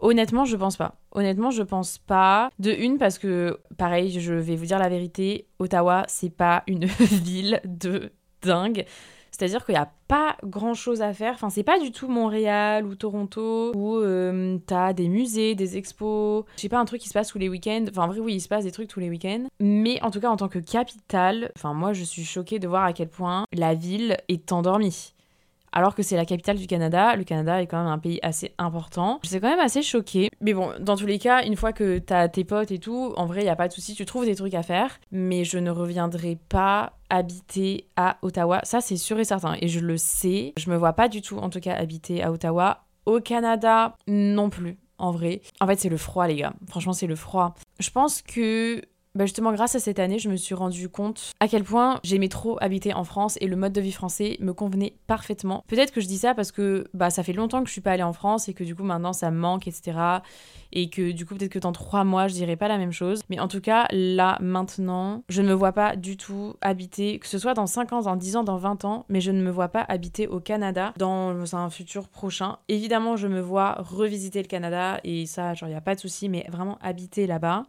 Honnêtement, 0.00 0.44
je 0.44 0.56
pense 0.56 0.76
pas. 0.76 0.94
Honnêtement, 1.12 1.50
je 1.50 1.62
pense 1.62 1.98
pas. 1.98 2.50
De 2.58 2.72
une, 2.72 2.98
parce 2.98 3.18
que, 3.18 3.60
pareil, 3.76 4.18
je 4.18 4.32
vais 4.32 4.56
vous 4.56 4.66
dire 4.66 4.78
la 4.78 4.88
vérité, 4.88 5.46
Ottawa, 5.58 6.04
c'est 6.08 6.30
pas 6.30 6.62
une 6.66 6.84
ville 7.00 7.60
de 7.64 8.12
dingue. 8.42 8.86
C'est-à-dire 9.30 9.64
qu'il 9.64 9.74
n'y 9.74 9.80
a 9.80 9.90
pas 10.08 10.36
grand-chose 10.44 11.02
à 11.02 11.12
faire. 11.14 11.34
Enfin, 11.34 11.50
c'est 11.50 11.62
pas 11.62 11.78
du 11.78 11.92
tout 11.92 12.08
Montréal 12.08 12.84
ou 12.84 12.94
Toronto 12.94 13.72
où 13.74 13.96
euh, 13.96 14.58
t'as 14.66 14.92
des 14.92 15.08
musées, 15.08 15.54
des 15.54 15.76
expos. 15.76 16.44
Je 16.56 16.62
sais 16.62 16.68
pas, 16.68 16.78
un 16.78 16.84
truc 16.84 17.00
qui 17.00 17.08
se 17.08 17.14
passe 17.14 17.28
tous 17.28 17.38
les 17.38 17.48
week-ends. 17.48 17.84
Enfin, 17.88 18.02
en 18.02 18.08
vrai, 18.08 18.18
oui, 18.18 18.34
il 18.34 18.40
se 18.40 18.48
passe 18.48 18.64
des 18.64 18.72
trucs 18.72 18.88
tous 18.88 19.00
les 19.00 19.08
week-ends. 19.08 19.46
Mais 19.60 20.02
en 20.02 20.10
tout 20.10 20.20
cas, 20.20 20.28
en 20.28 20.36
tant 20.36 20.48
que 20.48 20.58
capitale, 20.58 21.52
enfin, 21.56 21.74
moi, 21.74 21.92
je 21.92 22.04
suis 22.04 22.24
choquée 22.24 22.58
de 22.58 22.68
voir 22.68 22.84
à 22.84 22.92
quel 22.92 23.08
point 23.08 23.44
la 23.52 23.74
ville 23.74 24.16
est 24.28 24.52
endormie 24.52 25.14
alors 25.72 25.94
que 25.94 26.02
c'est 26.02 26.16
la 26.16 26.24
capitale 26.24 26.56
du 26.56 26.66
Canada. 26.66 27.16
Le 27.16 27.24
Canada 27.24 27.62
est 27.62 27.66
quand 27.66 27.78
même 27.78 27.92
un 27.92 27.98
pays 27.98 28.18
assez 28.22 28.54
important. 28.58 29.20
J'étais 29.22 29.40
quand 29.40 29.50
même 29.50 29.60
assez 29.60 29.82
choquée. 29.82 30.30
Mais 30.40 30.54
bon, 30.54 30.72
dans 30.80 30.96
tous 30.96 31.06
les 31.06 31.18
cas, 31.18 31.44
une 31.44 31.56
fois 31.56 31.72
que 31.72 31.98
t'as 31.98 32.28
tes 32.28 32.44
potes 32.44 32.70
et 32.70 32.78
tout, 32.78 33.12
en 33.16 33.26
vrai, 33.26 33.42
il 33.42 33.46
y 33.46 33.50
a 33.50 33.56
pas 33.56 33.68
de 33.68 33.72
souci, 33.72 33.94
tu 33.94 34.04
trouves 34.04 34.24
des 34.24 34.34
trucs 34.34 34.54
à 34.54 34.62
faire. 34.62 34.98
Mais 35.10 35.44
je 35.44 35.58
ne 35.58 35.70
reviendrai 35.70 36.38
pas 36.48 36.94
habiter 37.08 37.86
à 37.96 38.18
Ottawa. 38.22 38.60
Ça, 38.64 38.80
c'est 38.80 38.96
sûr 38.96 39.18
et 39.18 39.24
certain. 39.24 39.56
Et 39.60 39.68
je 39.68 39.80
le 39.80 39.96
sais. 39.96 40.52
Je 40.56 40.70
me 40.70 40.76
vois 40.76 40.92
pas 40.92 41.08
du 41.08 41.22
tout, 41.22 41.38
en 41.38 41.50
tout 41.50 41.60
cas, 41.60 41.74
habiter 41.74 42.22
à 42.22 42.32
Ottawa. 42.32 42.84
Au 43.06 43.20
Canada, 43.20 43.96
non 44.06 44.50
plus 44.50 44.78
en 45.00 45.10
vrai. 45.10 45.40
En 45.60 45.66
fait, 45.66 45.80
c'est 45.80 45.88
le 45.88 45.96
froid, 45.96 46.26
les 46.26 46.36
gars. 46.36 46.52
Franchement, 46.68 46.92
c'est 46.92 47.06
le 47.06 47.16
froid. 47.16 47.54
Je 47.80 47.90
pense 47.90 48.22
que 48.22 48.82
bah 49.16 49.26
justement, 49.26 49.52
grâce 49.52 49.74
à 49.74 49.80
cette 49.80 49.98
année, 49.98 50.20
je 50.20 50.28
me 50.28 50.36
suis 50.36 50.54
rendu 50.54 50.88
compte 50.88 51.32
à 51.40 51.48
quel 51.48 51.64
point 51.64 51.98
j'aimais 52.04 52.28
trop 52.28 52.56
habiter 52.60 52.94
en 52.94 53.02
France 53.02 53.36
et 53.40 53.48
le 53.48 53.56
mode 53.56 53.72
de 53.72 53.80
vie 53.80 53.90
français 53.90 54.36
me 54.40 54.52
convenait 54.52 54.94
parfaitement. 55.08 55.64
Peut-être 55.66 55.92
que 55.92 56.00
je 56.00 56.06
dis 56.06 56.18
ça 56.18 56.32
parce 56.32 56.52
que 56.52 56.86
bah, 56.94 57.10
ça 57.10 57.24
fait 57.24 57.32
longtemps 57.32 57.60
que 57.62 57.66
je 57.66 57.72
suis 57.72 57.80
pas 57.80 57.90
allée 57.90 58.04
en 58.04 58.12
France 58.12 58.48
et 58.48 58.54
que 58.54 58.62
du 58.62 58.76
coup 58.76 58.84
maintenant 58.84 59.12
ça 59.12 59.32
me 59.32 59.36
manque, 59.36 59.66
etc. 59.66 59.98
Et 60.72 60.90
que 60.90 61.10
du 61.10 61.26
coup 61.26 61.34
peut-être 61.34 61.50
que 61.50 61.58
dans 61.58 61.72
trois 61.72 62.04
mois 62.04 62.28
je 62.28 62.34
dirais 62.34 62.54
pas 62.54 62.68
la 62.68 62.78
même 62.78 62.92
chose. 62.92 63.22
Mais 63.30 63.40
en 63.40 63.48
tout 63.48 63.60
cas, 63.60 63.88
là, 63.90 64.38
maintenant, 64.40 65.24
je 65.28 65.42
ne 65.42 65.48
me 65.48 65.54
vois 65.54 65.72
pas 65.72 65.96
du 65.96 66.16
tout 66.16 66.54
habiter, 66.60 67.18
que 67.18 67.26
ce 67.26 67.38
soit 67.38 67.54
dans 67.54 67.66
5 67.66 67.92
ans, 67.92 68.02
dans 68.02 68.14
10 68.14 68.36
ans, 68.36 68.44
dans 68.44 68.58
20 68.58 68.84
ans, 68.84 69.06
mais 69.08 69.20
je 69.20 69.32
ne 69.32 69.42
me 69.42 69.50
vois 69.50 69.68
pas 69.68 69.84
habiter 69.88 70.28
au 70.28 70.38
Canada 70.38 70.94
dans 70.96 71.56
un 71.56 71.68
futur 71.68 72.08
prochain. 72.08 72.58
Évidemment, 72.68 73.16
je 73.16 73.26
me 73.26 73.40
vois 73.40 73.74
revisiter 73.80 74.40
le 74.40 74.48
Canada 74.48 75.00
et 75.02 75.26
ça, 75.26 75.54
genre, 75.54 75.68
il 75.68 75.72
n'y 75.72 75.78
a 75.78 75.80
pas 75.80 75.96
de 75.96 76.00
souci, 76.00 76.28
mais 76.28 76.46
vraiment 76.48 76.78
habiter 76.80 77.26
là-bas 77.26 77.64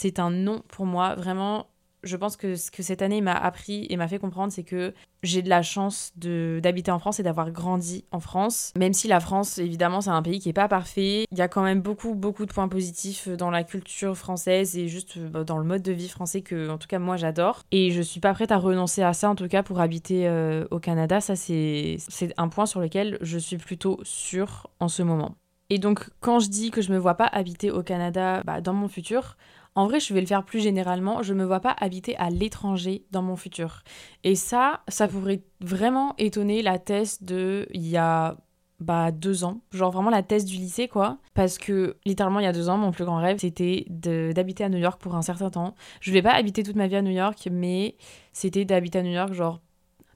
c'est 0.00 0.18
un 0.18 0.30
non 0.30 0.62
pour 0.68 0.86
moi. 0.86 1.14
Vraiment, 1.14 1.66
je 2.02 2.16
pense 2.16 2.38
que 2.38 2.56
ce 2.56 2.70
que 2.70 2.82
cette 2.82 3.02
année 3.02 3.20
m'a 3.20 3.34
appris 3.34 3.86
et 3.90 3.98
m'a 3.98 4.08
fait 4.08 4.18
comprendre, 4.18 4.50
c'est 4.50 4.62
que 4.62 4.94
j'ai 5.22 5.42
de 5.42 5.50
la 5.50 5.60
chance 5.60 6.12
d'habiter 6.16 6.90
en 6.90 6.98
France 6.98 7.20
et 7.20 7.22
d'avoir 7.22 7.50
grandi 7.50 8.06
en 8.10 8.20
France. 8.20 8.72
Même 8.78 8.94
si 8.94 9.08
la 9.08 9.20
France, 9.20 9.58
évidemment, 9.58 10.00
c'est 10.00 10.08
un 10.08 10.22
pays 10.22 10.38
qui 10.40 10.48
n'est 10.48 10.54
pas 10.54 10.68
parfait, 10.68 11.26
il 11.30 11.36
y 11.36 11.42
a 11.42 11.48
quand 11.48 11.62
même 11.62 11.82
beaucoup, 11.82 12.14
beaucoup 12.14 12.46
de 12.46 12.52
points 12.52 12.68
positifs 12.68 13.28
dans 13.28 13.50
la 13.50 13.62
culture 13.62 14.16
française 14.16 14.78
et 14.78 14.88
juste 14.88 15.18
bah, 15.18 15.44
dans 15.44 15.58
le 15.58 15.64
mode 15.64 15.82
de 15.82 15.92
vie 15.92 16.08
français 16.08 16.40
que, 16.40 16.70
en 16.70 16.78
tout 16.78 16.88
cas, 16.88 16.98
moi, 16.98 17.18
j'adore. 17.18 17.60
Et 17.70 17.90
je 17.90 18.00
suis 18.00 18.20
pas 18.20 18.32
prête 18.32 18.52
à 18.52 18.56
renoncer 18.56 19.02
à 19.02 19.12
ça, 19.12 19.28
en 19.28 19.34
tout 19.34 19.48
cas, 19.48 19.62
pour 19.62 19.80
habiter 19.80 20.26
euh, 20.26 20.64
au 20.70 20.78
Canada. 20.78 21.20
Ça, 21.20 21.36
c'est 21.36 21.98
un 22.38 22.48
point 22.48 22.64
sur 22.64 22.80
lequel 22.80 23.18
je 23.20 23.36
suis 23.36 23.58
plutôt 23.58 24.00
sûre 24.02 24.70
en 24.80 24.88
ce 24.88 25.02
moment. 25.02 25.34
Et 25.68 25.78
donc, 25.78 26.10
quand 26.18 26.40
je 26.40 26.48
dis 26.48 26.70
que 26.72 26.82
je 26.82 26.92
me 26.92 26.98
vois 26.98 27.14
pas 27.14 27.26
habiter 27.26 27.70
au 27.70 27.82
Canada 27.82 28.42
bah, 28.44 28.60
dans 28.60 28.72
mon 28.72 28.88
futur, 28.88 29.36
en 29.74 29.86
vrai, 29.86 30.00
je 30.00 30.12
vais 30.12 30.20
le 30.20 30.26
faire 30.26 30.44
plus 30.44 30.60
généralement. 30.60 31.22
Je 31.22 31.34
me 31.34 31.44
vois 31.44 31.60
pas 31.60 31.74
habiter 31.78 32.16
à 32.16 32.30
l'étranger 32.30 33.04
dans 33.10 33.22
mon 33.22 33.36
futur. 33.36 33.82
Et 34.24 34.34
ça, 34.34 34.80
ça 34.88 35.06
pourrait 35.08 35.42
vraiment 35.60 36.14
étonner 36.18 36.62
la 36.62 36.78
thèse 36.78 37.22
de 37.22 37.68
il 37.72 37.86
y 37.86 37.96
a 37.96 38.36
bah, 38.80 39.12
deux 39.12 39.44
ans. 39.44 39.60
Genre 39.72 39.92
vraiment 39.92 40.10
la 40.10 40.22
thèse 40.22 40.44
du 40.44 40.56
lycée, 40.56 40.88
quoi. 40.88 41.18
Parce 41.34 41.58
que 41.58 41.96
littéralement, 42.04 42.40
il 42.40 42.44
y 42.44 42.48
a 42.48 42.52
deux 42.52 42.68
ans, 42.68 42.78
mon 42.78 42.90
plus 42.90 43.04
grand 43.04 43.18
rêve, 43.18 43.38
c'était 43.38 43.86
d'habiter 43.88 44.64
à 44.64 44.68
New 44.68 44.78
York 44.78 45.00
pour 45.00 45.14
un 45.14 45.22
certain 45.22 45.50
temps. 45.50 45.74
Je 46.00 46.12
vais 46.12 46.22
pas 46.22 46.32
habiter 46.32 46.62
toute 46.62 46.76
ma 46.76 46.88
vie 46.88 46.96
à 46.96 47.02
New 47.02 47.12
York, 47.12 47.48
mais 47.50 47.96
c'était 48.32 48.64
d'habiter 48.64 48.98
à 48.98 49.02
New 49.02 49.12
York, 49.12 49.32
genre 49.34 49.60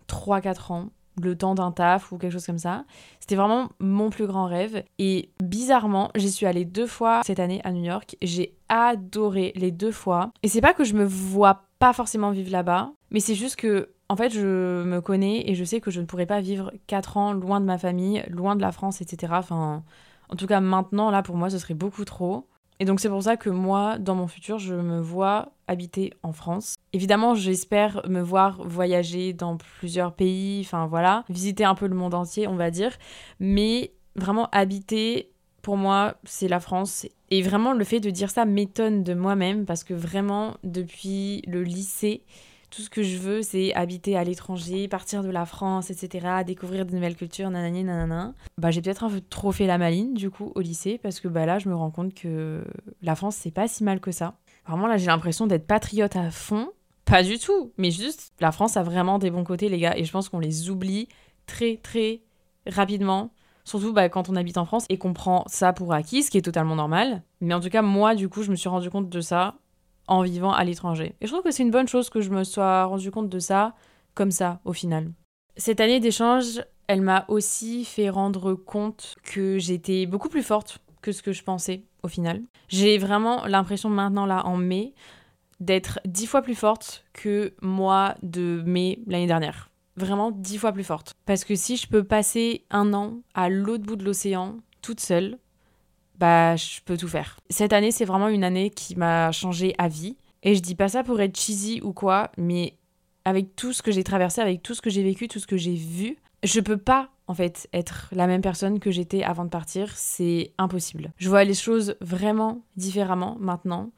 3-4 0.09 0.73
ans 0.73 0.91
le 1.23 1.37
temps 1.37 1.55
d'un 1.55 1.73
taf 1.73 2.13
ou 2.13 2.19
quelque 2.19 2.33
chose 2.33 2.47
comme 2.47 2.59
ça. 2.59 2.85
C'était 3.21 3.37
vraiment 3.37 3.69
mon 3.79 4.11
plus 4.11 4.27
grand 4.27 4.47
rêve. 4.47 4.83
Et 4.99 5.31
bizarrement, 5.43 6.11
j'y 6.15 6.31
suis 6.31 6.47
allée 6.47 6.65
deux 6.65 6.87
fois 6.87 7.23
cette 7.25 7.41
année 7.41 7.61
à 7.65 7.73
New 7.73 7.85
York. 7.85 8.17
J'ai 8.23 8.55
adoré 8.69 9.53
les 9.57 9.71
deux 9.71 9.93
fois. 9.93 10.31
Et 10.43 10.49
c'est 10.49 10.61
pas 10.61 10.75
que 10.75 10.85
je 10.85 10.95
me 10.95 11.05
vois 11.05 11.65
pas 11.79 11.93
forcément 11.93 12.31
vivre 12.31 12.51
là-bas, 12.51 12.93
mais 13.11 13.21
c'est 13.21 13.35
juste 13.35 13.57
que, 13.57 13.91
en 14.09 14.17
fait, 14.17 14.31
je 14.31 14.83
me 14.85 15.01
connais 15.01 15.49
et 15.51 15.55
je 15.55 15.65
sais 15.65 15.81
que 15.81 15.91
je 15.91 16.01
ne 16.01 16.07
pourrais 16.07 16.27
pas 16.27 16.41
vivre 16.41 16.73
quatre 16.87 17.17
ans 17.17 17.33
loin 17.33 17.61
de 17.61 17.67
ma 17.67 17.79
famille, 17.79 18.25
loin 18.29 18.57
de 18.57 18.63
la 18.63 18.73
France, 18.73 19.01
etc. 19.01 19.35
Enfin, 19.37 19.83
en 20.29 20.37
tout 20.37 20.47
cas, 20.47 20.61
maintenant, 20.61 21.11
là, 21.11 21.23
pour 21.23 21.37
moi, 21.37 21.51
ce 21.51 21.59
serait 21.59 21.75
beaucoup 21.75 22.05
trop. 22.05 22.47
Et 22.81 22.85
donc 22.85 23.01
c'est 23.01 23.09
pour 23.09 23.23
ça 23.23 23.37
que 23.37 23.51
moi, 23.51 23.99
dans 23.99 24.15
mon 24.15 24.27
futur, 24.27 24.59
je 24.59 24.75
me 24.75 25.01
vois 25.01 25.53
habiter 25.69 26.13
en 26.23 26.33
France. 26.33 26.75
Évidemment, 26.93 27.35
j'espère 27.35 28.03
me 28.09 28.21
voir 28.21 28.63
voyager 28.67 29.33
dans 29.33 29.57
plusieurs 29.57 30.13
pays, 30.13 30.63
enfin 30.65 30.87
voilà, 30.87 31.25
visiter 31.29 31.65
un 31.65 31.75
peu 31.75 31.87
le 31.87 31.95
monde 31.95 32.15
entier, 32.15 32.47
on 32.47 32.57
va 32.57 32.71
dire. 32.71 32.97
Mais 33.39 33.93
vraiment 34.17 34.49
habiter, 34.53 35.31
pour 35.63 35.77
moi, 35.77 36.15
c'est 36.25 36.49
la 36.49 36.61
France. 36.61 37.07
Et 37.31 37.43
vraiment, 37.43 37.73
le 37.73 37.85
fait 37.85 38.01
de 38.01 38.11
dire 38.11 38.31
ça 38.31 38.45
m'étonne 38.45 39.03
de 39.03 39.15
moi-même 39.15 39.65
parce 39.65 39.85
que 39.85 39.95
vraiment, 39.95 40.57
depuis 40.63 41.43
le 41.47 41.63
lycée, 41.63 42.23
tout 42.75 42.83
ce 42.83 42.91
que 42.91 43.03
je 43.03 43.19
veux, 43.19 43.43
c'est 43.43 43.73
habiter 43.75 44.17
à 44.17 44.25
l'étranger, 44.25 44.89
partir 44.89 45.23
de 45.23 45.31
la 45.31 45.47
France, 45.47 45.91
etc., 45.91 46.43
découvrir 46.45 46.87
de 46.87 46.93
nouvelles 46.93 47.15
cultures, 47.15 47.49
nanani, 47.51 47.85
nanana. 47.85 48.35
Bah, 48.59 48.71
j'ai 48.71 48.83
peut-être 48.83 49.05
un 49.05 49.11
peu 49.11 49.21
trop 49.21 49.53
fait 49.53 49.67
la 49.67 49.79
maline, 49.79 50.15
du 50.15 50.31
coup, 50.31 50.51
au 50.55 50.61
lycée, 50.61 50.99
parce 50.99 51.21
que 51.21 51.29
bah, 51.29 51.47
là, 51.47 51.59
je 51.59 51.69
me 51.69 51.75
rends 51.75 51.91
compte 51.91 52.15
que 52.15 52.65
la 53.03 53.15
France, 53.15 53.37
c'est 53.37 53.53
pas 53.53 53.69
si 53.69 53.85
mal 53.85 54.01
que 54.01 54.11
ça. 54.11 54.35
Vraiment, 54.67 54.87
là, 54.87 54.97
j'ai 54.97 55.07
l'impression 55.07 55.47
d'être 55.47 55.67
patriote 55.67 56.17
à 56.17 56.31
fond. 56.31 56.71
Pas 57.05 57.23
du 57.23 57.39
tout, 57.39 57.73
mais 57.77 57.91
juste, 57.91 58.33
la 58.41 58.51
France 58.51 58.77
a 58.77 58.83
vraiment 58.83 59.19
des 59.19 59.31
bons 59.31 59.45
côtés, 59.45 59.69
les 59.69 59.79
gars, 59.79 59.97
et 59.97 60.05
je 60.05 60.11
pense 60.11 60.29
qu'on 60.29 60.41
les 60.41 60.71
oublie 60.71 61.09
très, 61.47 61.77
très 61.77 62.23
rapidement. 62.67 63.31
Surtout 63.65 63.93
bah, 63.93 64.09
quand 64.09 64.29
on 64.29 64.37
habite 64.37 64.59
en 64.59 64.67
France 64.67 64.85
et 64.89 64.99
qu'on 64.99 65.15
prend 65.15 65.45
ça 65.47 65.73
pour 65.73 65.93
acquis, 65.93 66.23
ce 66.23 66.31
qui 66.31 66.39
est 66.39 66.43
totalement 66.43 66.77
normal. 66.77 67.23
Mais 67.41 67.55
en 67.55 67.61
tout 67.61 67.71
cas, 67.71 67.83
moi, 67.83 68.15
du 68.15 68.29
coup, 68.29 68.43
je 68.43 68.51
me 68.51 68.57
suis 68.57 68.69
rendu 68.69 68.91
compte 68.91 69.09
de 69.09 69.21
ça 69.21 69.55
en 70.07 70.23
vivant 70.23 70.53
à 70.53 70.65
l'étranger. 70.65 71.15
Et 71.21 71.27
je 71.27 71.33
trouve 71.33 71.43
que 71.45 71.51
c'est 71.51 71.63
une 71.63 71.71
bonne 71.71 71.89
chose 71.89 72.11
que 72.11 72.21
je 72.21 72.31
me 72.31 72.45
sois 72.45 72.85
rendu 72.85 73.11
compte 73.11 73.29
de 73.29 73.39
ça 73.39 73.75
comme 74.15 74.31
ça 74.31 74.61
au 74.65 74.73
final. 74.73 75.13
Cette 75.57 75.81
année 75.81 76.01
d'échange, 76.01 76.63
elle 76.87 77.01
m'a 77.01 77.25
aussi 77.29 77.85
fait 77.85 78.11
rendre 78.11 78.55
compte 78.55 79.17
que 79.23 79.59
j'étais 79.59 80.07
beaucoup 80.07 80.29
plus 80.29 80.43
forte 80.43 80.79
que 81.01 81.13
ce 81.13 81.23
que 81.23 81.33
je 81.33 81.43
pensais 81.43 81.85
au 82.03 82.09
final. 82.09 82.43
J'ai 82.69 82.99
vraiment 82.99 83.47
l'impression 83.47 83.89
maintenant 83.89 84.27
là 84.27 84.47
en 84.47 84.57
mai 84.57 84.95
d'être 85.61 86.01
dix 86.05 86.27
fois 86.27 86.43
plus 86.43 86.55
forte 86.55 87.05
que 87.13 87.55
moi 87.63 88.17
de 88.23 88.63
mai 88.67 88.99
l'année 89.07 89.27
dernière. 89.27 89.71
Vraiment 89.97 90.33
dix 90.33 90.59
fois 90.59 90.73
plus 90.73 90.85
forte. 90.85 91.15
Parce 91.25 91.45
que 91.45 91.55
si 91.55 91.77
je 91.77 91.87
peux 91.87 92.05
passer 92.05 92.65
un 92.71 92.93
an 92.95 93.19
à 93.35 93.49
l'autre 93.49 93.85
bout 93.85 93.97
de 93.97 94.05
l'océan 94.05 94.57
toute 94.83 95.01
seule, 95.01 95.39
bah 96.19 96.57
je 96.57 96.81
peux 96.85 96.97
tout 96.97 97.09
faire. 97.09 97.39
Cette 97.51 97.73
année, 97.73 97.91
c'est 97.91 98.05
vraiment 98.05 98.29
une 98.29 98.45
année 98.45 98.71
qui 98.71 98.97
m'a 98.97 99.33
changé 99.33 99.75
à 99.79 99.89
vie. 99.89 100.17
Et 100.43 100.55
je 100.55 100.61
dis 100.61 100.75
pas 100.75 100.89
ça 100.89 101.03
pour 101.03 101.21
être 101.21 101.39
cheesy 101.39 101.81
ou 101.83 101.93
quoi, 101.93 102.31
mais 102.37 102.75
avec 103.25 103.57
tout 103.57 103.73
ce 103.73 103.83
que 103.83 103.91
j'ai 103.91 104.05
traversé, 104.05 104.41
avec 104.41 104.63
tout 104.63 104.75
ce 104.75 104.83
que 104.83 104.91
j'ai 104.91 105.03
vécu, 105.03 105.27
tout 105.29 105.39
ce 105.39 105.47
que 105.47 105.57
j'ai 105.57 105.75
vu, 105.75 106.17
je 106.43 106.61
peux 106.61 106.77
pas 106.77 107.09
en 107.27 107.35
fait 107.35 107.69
être 107.73 108.09
la 108.13 108.27
même 108.27 108.43
personne 108.43 108.79
que 108.79 108.91
j'étais 108.91 109.23
avant 109.23 109.45
de 109.45 109.51
partir, 109.51 109.91
c'est 109.97 110.53
impossible. 110.59 111.13
Je 111.17 111.31
vois 111.31 111.45
les 111.45 111.55
choses 111.55 111.97
vraiment 112.03 112.63
différemment 112.77 113.37
maintenant 113.41 113.91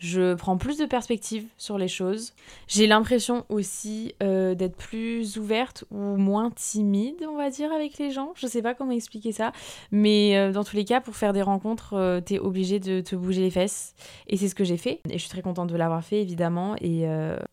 je 0.00 0.32
prends 0.34 0.56
plus 0.56 0.78
de 0.78 0.86
perspective 0.86 1.46
sur 1.58 1.76
les 1.76 1.86
choses. 1.86 2.32
J'ai 2.66 2.86
l'impression 2.86 3.44
aussi 3.50 4.14
euh, 4.22 4.54
d'être 4.54 4.76
plus 4.76 5.36
ouverte 5.36 5.84
ou 5.90 6.16
moins 6.16 6.50
timide, 6.50 7.26
on 7.28 7.36
va 7.36 7.50
dire, 7.50 7.70
avec 7.70 7.98
les 7.98 8.10
gens. 8.10 8.32
Je 8.34 8.46
sais 8.46 8.62
pas 8.62 8.74
comment 8.74 8.92
expliquer 8.92 9.30
ça, 9.30 9.52
mais 9.92 10.36
euh, 10.36 10.52
dans 10.52 10.64
tous 10.64 10.74
les 10.74 10.86
cas, 10.86 11.02
pour 11.02 11.16
faire 11.16 11.34
des 11.34 11.42
rencontres, 11.42 11.92
euh, 11.92 12.20
t'es 12.20 12.38
obligé 12.38 12.80
de 12.80 13.02
te 13.02 13.14
bouger 13.14 13.42
les 13.42 13.50
fesses. 13.50 13.94
Et 14.26 14.38
c'est 14.38 14.48
ce 14.48 14.54
que 14.54 14.64
j'ai 14.64 14.78
fait. 14.78 15.00
Et 15.10 15.14
je 15.14 15.18
suis 15.18 15.28
très 15.28 15.42
contente 15.42 15.68
de 15.68 15.76
l'avoir 15.76 16.02
fait, 16.02 16.22
évidemment. 16.22 16.76
Et, 16.80 17.02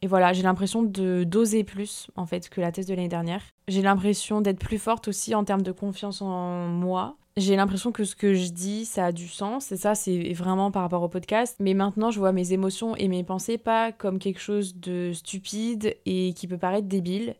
et 0.01 0.07
voilà, 0.07 0.31
j'ai 0.31 0.43
l'impression 0.43 0.83
de 0.83 1.23
d'oser 1.25 1.63
plus, 1.63 2.07
en 2.15 2.25
fait, 2.25 2.49
que 2.49 2.61
la 2.61 2.71
thèse 2.71 2.85
de 2.85 2.95
l'année 2.95 3.07
dernière. 3.09 3.41
J'ai 3.67 3.81
l'impression 3.81 4.39
d'être 4.39 4.59
plus 4.59 4.77
forte 4.77 5.09
aussi 5.09 5.35
en 5.35 5.43
termes 5.43 5.61
de 5.61 5.73
confiance 5.73 6.21
en 6.21 6.67
moi 6.67 7.17
j'ai 7.37 7.55
l'impression 7.55 7.91
que 7.91 8.03
ce 8.03 8.15
que 8.15 8.33
je 8.33 8.49
dis, 8.49 8.85
ça 8.85 9.05
a 9.05 9.11
du 9.11 9.27
sens. 9.27 9.71
Et 9.71 9.77
ça, 9.77 9.93
c'est 9.93 10.33
vraiment 10.33 10.71
par 10.71 10.81
rapport 10.81 11.03
au 11.03 11.07
podcast. 11.07 11.55
Mais 11.59 11.75
maintenant, 11.75 12.09
je 12.09 12.19
vois 12.19 12.31
mes 12.31 12.51
émotions 12.51 12.95
et 12.95 13.07
mes 13.07 13.23
pensées 13.23 13.59
pas 13.59 13.91
comme 13.91 14.17
quelque 14.17 14.39
chose 14.39 14.75
de 14.75 15.13
stupide 15.13 15.95
et 16.05 16.33
qui 16.33 16.47
peut 16.47 16.57
paraître 16.57 16.87
débile. 16.87 17.35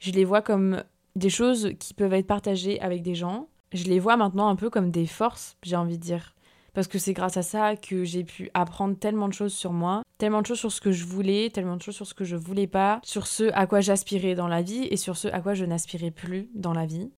Je 0.00 0.10
les 0.10 0.24
vois 0.24 0.42
comme 0.42 0.82
des 1.14 1.30
choses 1.30 1.70
qui 1.78 1.94
peuvent 1.94 2.12
être 2.12 2.26
partagées 2.26 2.80
avec 2.80 3.02
des 3.02 3.14
gens. 3.14 3.48
Je 3.72 3.84
les 3.84 4.00
vois 4.00 4.16
maintenant 4.16 4.48
un 4.48 4.56
peu 4.56 4.68
comme 4.68 4.90
des 4.90 5.06
forces, 5.06 5.56
j'ai 5.62 5.76
envie 5.76 5.96
de 5.96 6.02
dire. 6.02 6.34
Parce 6.74 6.88
que 6.88 6.98
c'est 6.98 7.14
grâce 7.14 7.36
à 7.36 7.42
ça 7.42 7.76
que 7.76 8.04
j'ai 8.04 8.24
pu 8.24 8.50
apprendre 8.52 8.98
tellement 8.98 9.28
de 9.28 9.32
choses 9.32 9.54
sur 9.54 9.72
moi, 9.72 10.02
tellement 10.18 10.42
de 10.42 10.46
choses 10.46 10.58
sur 10.58 10.72
ce 10.72 10.80
que 10.80 10.92
je 10.92 11.04
voulais, 11.04 11.50
tellement 11.50 11.76
de 11.76 11.82
choses 11.82 11.94
sur 11.94 12.06
ce 12.06 12.14
que 12.14 12.24
je 12.24 12.36
voulais 12.36 12.66
pas, 12.66 13.00
sur 13.02 13.26
ce 13.26 13.44
à 13.54 13.66
quoi 13.66 13.80
j'aspirais 13.80 14.34
dans 14.34 14.48
la 14.48 14.60
vie 14.60 14.86
et 14.90 14.96
sur 14.96 15.16
ce 15.16 15.28
à 15.28 15.40
quoi 15.40 15.54
je 15.54 15.64
n'aspirais 15.64 16.10
plus 16.10 16.50
dans 16.54 16.74
la 16.74 16.84
vie 16.84 17.10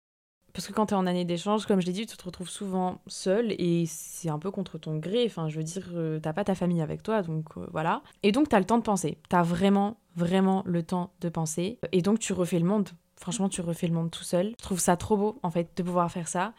Parce 0.58 0.65
que 0.65 0.74
quand 0.74 0.88
tu 0.88 0.96
en 0.96 1.06
année 1.06 1.24
d'échange, 1.24 1.67
comme 1.67 1.80
je 1.82 1.86
l'ai 1.86 1.93
dit, 1.93 2.08
tu 2.08 2.17
te 2.17 2.24
retrouves 2.24 2.50
souvent 2.50 3.00
seul 3.06 3.52
et 3.60 3.86
c'est 3.86 4.30
un 4.30 4.39
peu 4.39 4.50
contre 4.50 4.80
ton 4.80 4.98
gré. 4.98 5.24
Enfin, 5.28 5.50
je 5.50 5.58
veux 5.58 5.63
dire, 5.63 5.88
euh, 5.93 6.20
t'as 6.20 6.34
pas 6.34 6.43
ta 6.43 6.56
famille 6.56 6.82
avec 6.82 7.04
toi, 7.04 7.22
donc 7.22 7.46
euh, 7.58 7.67
voilà. 7.72 8.02
Et 8.24 8.32
donc, 8.32 8.50
tu 8.50 8.56
as 8.56 8.60
le 8.60 8.65
temps 8.65 8.80
de 8.80 8.84
penser. 8.84 9.20
Tu 9.30 9.36
as 9.36 9.43
vraiment, 9.43 9.98
vraiment 10.15 10.63
le 10.65 10.82
temps 10.82 11.12
de 11.22 11.30
penser. 11.30 11.78
Et 11.91 12.02
donc, 12.02 12.17
tu 12.17 12.34
refais 12.34 12.58
le 12.58 12.65
monde. 12.65 12.89
Franchement, 13.17 13.50
tu 13.50 13.62
refais 13.62 13.86
le 13.86 13.93
monde 13.93 14.10
tout 14.10 14.24
seul. 14.24 14.56
Je 14.58 14.63
trouve 14.63 14.80
ça 14.80 14.98
trop 14.98 15.15
beau, 15.15 15.38
en 15.43 15.52
fait, 15.52 15.70
de 15.78 15.84
pouvoir 15.84 16.12
faire 16.12 16.28
ça. 16.28 16.54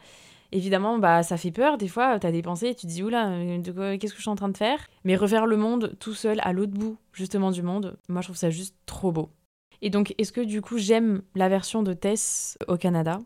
Évidemment, 0.53 0.97
bah, 0.97 1.21
ça 1.21 1.35
fait 1.35 1.51
peur. 1.51 1.77
Des 1.77 1.89
fois, 1.89 2.21
tu 2.21 2.25
as 2.25 2.31
des 2.31 2.41
pensées 2.41 2.67
et 2.67 2.75
tu 2.75 2.87
te 2.87 2.91
dis, 2.91 3.03
oula, 3.03 3.29
qu'est-ce 3.97 4.13
que 4.13 4.17
je 4.17 4.21
suis 4.21 4.29
en 4.29 4.35
train 4.35 4.47
de 4.47 4.55
faire? 4.55 4.79
Mais 5.03 5.17
refaire 5.17 5.45
le 5.45 5.57
monde 5.57 5.97
tout 5.99 6.13
seul, 6.13 6.39
à 6.43 6.53
l'autre 6.53 6.71
bout, 6.71 6.97
justement, 7.11 7.51
du 7.51 7.63
monde, 7.63 7.97
moi, 8.07 8.21
je 8.21 8.27
trouve 8.27 8.37
ça 8.37 8.49
juste 8.49 8.77
trop 8.85 9.11
beau. 9.11 9.29
Et 9.81 9.89
donc, 9.89 10.15
est-ce 10.17 10.31
que 10.31 10.39
du 10.39 10.61
coup, 10.61 10.77
j'aime 10.77 11.21
la 11.35 11.49
version 11.49 11.83
de 11.83 11.91
Tess 11.91 12.57
au 12.69 12.77
Canada? 12.77 13.19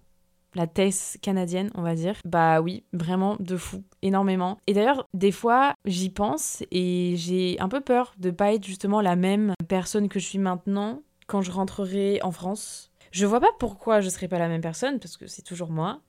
La 0.56 0.68
Tess 0.68 1.18
canadienne, 1.22 1.70
on 1.76 1.82
va 1.82 1.96
dire. 1.96 2.16
Bah 2.26 2.62
oui, 2.62 2.84
vraiment 2.94 3.38
de 3.40 3.58
fou, 3.58 3.84
énormément. 4.02 4.58
Et 4.68 4.74
d'ailleurs, 4.74 5.08
des 5.14 5.32
fois, 5.32 5.74
j'y 5.86 6.10
pense 6.10 6.64
et 6.72 7.16
j'ai 7.18 7.60
un 7.60 7.70
peu 7.70 7.82
peur 7.82 8.14
de 8.18 8.32
pas 8.32 8.54
être 8.54 8.66
justement 8.66 9.02
la 9.02 9.16
même 9.16 9.54
personne 9.68 10.10
que 10.10 10.20
je 10.20 10.26
suis 10.26 10.40
maintenant 10.40 11.02
quand 11.28 11.42
je 11.42 11.52
rentrerai 11.52 12.20
en 12.22 12.32
France. 12.32 12.92
Je 13.12 13.26
vois 13.26 13.40
pas 13.40 13.52
pourquoi 13.60 14.02
je 14.02 14.10
serais 14.10 14.28
pas 14.28 14.40
la 14.40 14.48
même 14.48 14.62
personne 14.62 15.00
parce 15.00 15.18
que 15.18 15.28
c'est 15.28 15.44
toujours 15.44 15.70
moi 15.70 16.02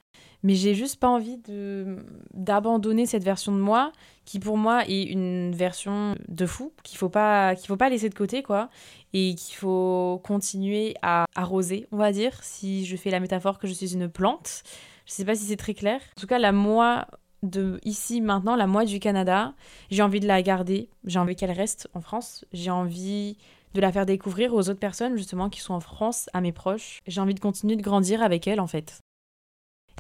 mais 0.44 0.54
j'ai 0.54 0.74
juste 0.74 1.00
pas 1.00 1.09
envie 1.09 1.38
de 1.38 1.96
d'abandonner 2.35 3.07
cette 3.07 3.24
version 3.24 3.50
de 3.50 3.59
moi 3.59 3.90
qui 4.24 4.38
pour 4.38 4.57
moi 4.57 4.87
est 4.87 5.02
une 5.02 5.52
version 5.54 6.14
de 6.28 6.46
fou 6.46 6.72
qu'il 6.85 6.98
faut 6.98 7.09
pas 7.09 7.57
qu'il 7.57 7.66
faut 7.66 7.76
pas 7.76 7.88
laisser 7.88 8.11
de 8.11 8.14
côté 8.14 8.42
quoi 8.44 8.68
et 9.14 9.35
qu'il 9.35 9.57
faut 9.57 10.20
continuer 10.22 10.94
à 11.02 11.24
arroser 11.35 11.88
on 11.90 11.96
va 11.96 12.12
dire 12.12 12.38
si 12.42 12.85
je 12.85 12.94
fais 12.94 13.11
la 13.11 13.20
métaphore 13.20 13.59
que 13.59 13.66
je 13.66 13.72
suis 13.72 13.94
une 13.94 14.09
plante. 14.09 14.62
Je 15.07 15.12
sais 15.12 15.24
pas 15.24 15.35
si 15.35 15.44
c'est 15.44 15.57
très 15.57 15.74
clair. 15.74 16.00
En 16.16 16.20
tout 16.20 16.26
cas 16.26 16.38
la 16.38 16.52
moi 16.52 17.07
de 17.42 17.80
ici 17.85 18.20
maintenant 18.20 18.54
la 18.54 18.66
moi 18.66 18.85
du 18.85 19.00
Canada 19.00 19.54
j'ai 19.90 20.02
envie 20.02 20.20
de 20.20 20.28
la 20.28 20.42
garder. 20.42 20.90
J'ai 21.04 21.18
envie 21.18 21.37
qu'elle 21.37 21.52
reste 21.52 21.88
en 21.94 22.02
France. 22.02 22.44
J'ai 22.52 22.70
envie 22.70 23.38
de 23.72 23.80
la 23.80 23.90
faire 23.90 24.07
découvrir 24.07 24.54
aux 24.54 24.68
autres 24.68 24.78
personnes 24.78 25.16
justement 25.16 25.48
qui 25.48 25.61
sont 25.61 25.74
en 25.74 25.80
France 25.80 26.28
à 26.35 26.42
mes 26.42 26.52
proches. 26.52 27.00
J'ai 27.07 27.22
envie 27.22 27.35
de 27.35 27.40
continuer 27.40 27.76
de 27.76 27.83
grandir 27.83 28.22
avec 28.22 28.46
elle 28.46 28.61
en 28.61 28.66
fait 28.66 29.03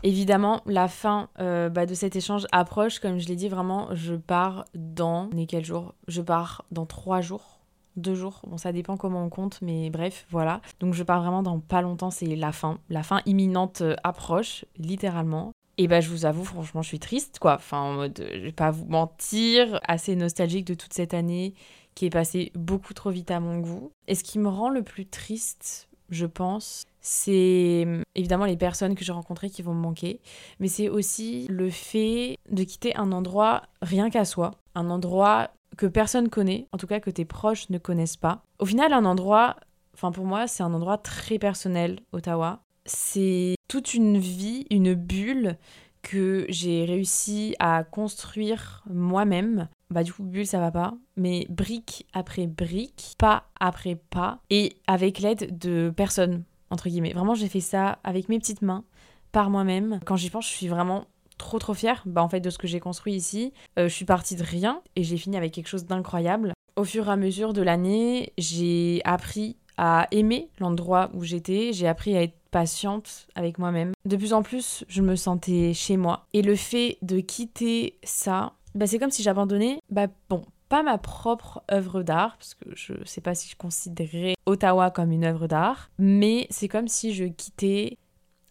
Évidemment, 0.02 0.60
la 0.66 0.88
fin 0.88 1.28
euh, 1.40 1.68
bah, 1.68 1.86
de 1.86 1.94
cet 1.94 2.16
échange 2.16 2.46
approche, 2.52 2.98
comme 2.98 3.18
je 3.18 3.26
l'ai 3.26 3.36
dit, 3.36 3.48
vraiment, 3.48 3.88
je 3.92 4.14
pars 4.14 4.64
dans... 4.74 5.30
On 5.34 5.46
quel 5.46 5.64
jour 5.64 5.94
Je 6.08 6.20
pars 6.20 6.64
dans 6.70 6.84
trois 6.84 7.20
jours, 7.20 7.60
deux 7.96 8.14
jours. 8.14 8.42
Bon, 8.46 8.58
ça 8.58 8.72
dépend 8.72 8.96
comment 8.96 9.24
on 9.24 9.30
compte, 9.30 9.60
mais 9.62 9.88
bref, 9.90 10.26
voilà. 10.30 10.60
Donc 10.80 10.94
je 10.94 11.02
pars 11.02 11.20
vraiment 11.22 11.42
dans 11.42 11.58
pas 11.60 11.80
longtemps, 11.80 12.10
c'est 12.10 12.36
la 12.36 12.52
fin. 12.52 12.78
La 12.90 13.02
fin 13.02 13.20
imminente 13.24 13.80
euh, 13.80 13.96
approche, 14.04 14.64
littéralement. 14.76 15.52
Et 15.76 15.88
bah 15.88 16.00
je 16.00 16.08
vous 16.08 16.24
avoue, 16.24 16.44
franchement, 16.44 16.82
je 16.82 16.88
suis 16.88 17.00
triste, 17.00 17.38
quoi. 17.40 17.54
Enfin, 17.54 17.78
en 17.78 17.92
mode, 17.94 18.24
je 18.32 18.40
vais 18.40 18.52
pas 18.52 18.70
vous 18.70 18.86
mentir, 18.86 19.80
assez 19.88 20.14
nostalgique 20.14 20.66
de 20.66 20.74
toute 20.74 20.92
cette 20.92 21.14
année 21.14 21.54
qui 21.94 22.06
est 22.06 22.10
passée 22.10 22.52
beaucoup 22.54 22.94
trop 22.94 23.10
vite 23.10 23.30
à 23.30 23.40
mon 23.40 23.58
goût. 23.60 23.92
Et 24.08 24.14
ce 24.14 24.24
qui 24.24 24.38
me 24.38 24.48
rend 24.48 24.68
le 24.68 24.82
plus 24.82 25.06
triste, 25.06 25.88
je 26.10 26.26
pense, 26.26 26.84
c'est 27.00 27.84
hum, 27.86 28.02
évidemment 28.14 28.44
les 28.44 28.56
personnes 28.56 28.94
que 28.94 29.04
j'ai 29.04 29.12
rencontrées 29.12 29.50
qui 29.50 29.62
vont 29.62 29.74
me 29.74 29.80
manquer, 29.80 30.20
mais 30.60 30.68
c'est 30.68 30.88
aussi 30.88 31.46
le 31.48 31.70
fait 31.70 32.36
de 32.50 32.64
quitter 32.64 32.96
un 32.96 33.12
endroit 33.12 33.62
rien 33.82 34.10
qu'à 34.10 34.24
soi, 34.24 34.52
un 34.74 34.90
endroit 34.90 35.50
que 35.76 35.86
personne 35.86 36.28
connaît, 36.28 36.66
en 36.72 36.78
tout 36.78 36.86
cas 36.86 37.00
que 37.00 37.10
tes 37.10 37.24
proches 37.24 37.68
ne 37.70 37.78
connaissent 37.78 38.16
pas. 38.16 38.42
Au 38.58 38.66
final, 38.66 38.92
un 38.92 39.04
endroit, 39.04 39.56
enfin 39.94 40.12
pour 40.12 40.24
moi, 40.24 40.46
c'est 40.46 40.62
un 40.62 40.72
endroit 40.72 40.98
très 40.98 41.38
personnel, 41.38 42.00
Ottawa. 42.12 42.60
C'est 42.86 43.56
toute 43.68 43.94
une 43.94 44.18
vie, 44.18 44.66
une 44.70 44.94
bulle 44.94 45.56
que 46.02 46.44
j'ai 46.48 46.84
réussi 46.84 47.56
à 47.58 47.82
construire 47.82 48.84
moi-même. 48.88 49.68
Bah 49.94 50.02
du 50.02 50.12
coup 50.12 50.24
bulle 50.24 50.46
ça 50.46 50.58
va 50.58 50.70
pas, 50.70 50.94
mais 51.16 51.46
brique 51.48 52.06
après 52.12 52.46
brique, 52.46 53.14
pas 53.16 53.44
après 53.60 53.94
pas, 53.94 54.40
et 54.50 54.76
avec 54.86 55.20
l'aide 55.20 55.56
de 55.56 55.92
personne 55.94 56.42
entre 56.70 56.88
guillemets. 56.88 57.12
Vraiment, 57.12 57.34
j'ai 57.34 57.48
fait 57.48 57.60
ça 57.60 57.98
avec 58.04 58.28
mes 58.28 58.38
petites 58.38 58.62
mains, 58.62 58.84
par 59.32 59.48
moi-même. 59.48 60.00
Quand 60.04 60.16
j'y 60.16 60.28
pense, 60.28 60.46
je 60.46 60.52
suis 60.52 60.68
vraiment 60.68 61.06
trop 61.38 61.58
trop 61.58 61.74
fière 61.74 62.02
bah, 62.06 62.22
en 62.22 62.28
fait, 62.28 62.40
de 62.40 62.50
ce 62.50 62.58
que 62.58 62.66
j'ai 62.66 62.80
construit 62.80 63.14
ici. 63.14 63.52
Euh, 63.78 63.88
je 63.88 63.94
suis 63.94 64.04
partie 64.04 64.36
de 64.36 64.42
rien 64.42 64.82
et 64.96 65.02
j'ai 65.02 65.16
fini 65.16 65.36
avec 65.36 65.52
quelque 65.52 65.68
chose 65.68 65.86
d'incroyable. 65.86 66.52
Au 66.76 66.84
fur 66.84 67.08
et 67.08 67.12
à 67.12 67.16
mesure 67.16 67.52
de 67.52 67.62
l'année, 67.62 68.32
j'ai 68.36 69.00
appris 69.04 69.56
à 69.76 70.06
aimer 70.10 70.48
l'endroit 70.58 71.10
où 71.14 71.24
j'étais, 71.24 71.72
j'ai 71.72 71.88
appris 71.88 72.16
à 72.16 72.22
être 72.22 72.36
patiente 72.50 73.26
avec 73.34 73.58
moi-même. 73.58 73.92
De 74.04 74.16
plus 74.16 74.32
en 74.32 74.42
plus, 74.42 74.84
je 74.88 75.02
me 75.02 75.16
sentais 75.16 75.72
chez 75.74 75.96
moi. 75.96 76.26
Et 76.32 76.42
le 76.42 76.54
fait 76.54 76.98
de 77.02 77.18
quitter 77.18 77.98
ça, 78.04 78.52
bah, 78.74 78.86
c'est 78.86 78.98
comme 78.98 79.10
si 79.10 79.22
j'abandonnais, 79.22 79.80
bah 79.90 80.06
bon, 80.28 80.44
pas 80.68 80.82
ma 80.82 80.98
propre 80.98 81.62
œuvre 81.70 82.02
d'art, 82.02 82.36
parce 82.36 82.54
que 82.54 82.64
je 82.74 82.92
sais 83.04 83.20
pas 83.20 83.34
si 83.34 83.48
je 83.48 83.56
considérais 83.56 84.34
Ottawa 84.46 84.90
comme 84.90 85.12
une 85.12 85.24
œuvre 85.24 85.46
d'art, 85.46 85.90
mais 85.98 86.46
c'est 86.50 86.68
comme 86.68 86.88
si 86.88 87.14
je 87.14 87.24
quittais 87.24 87.98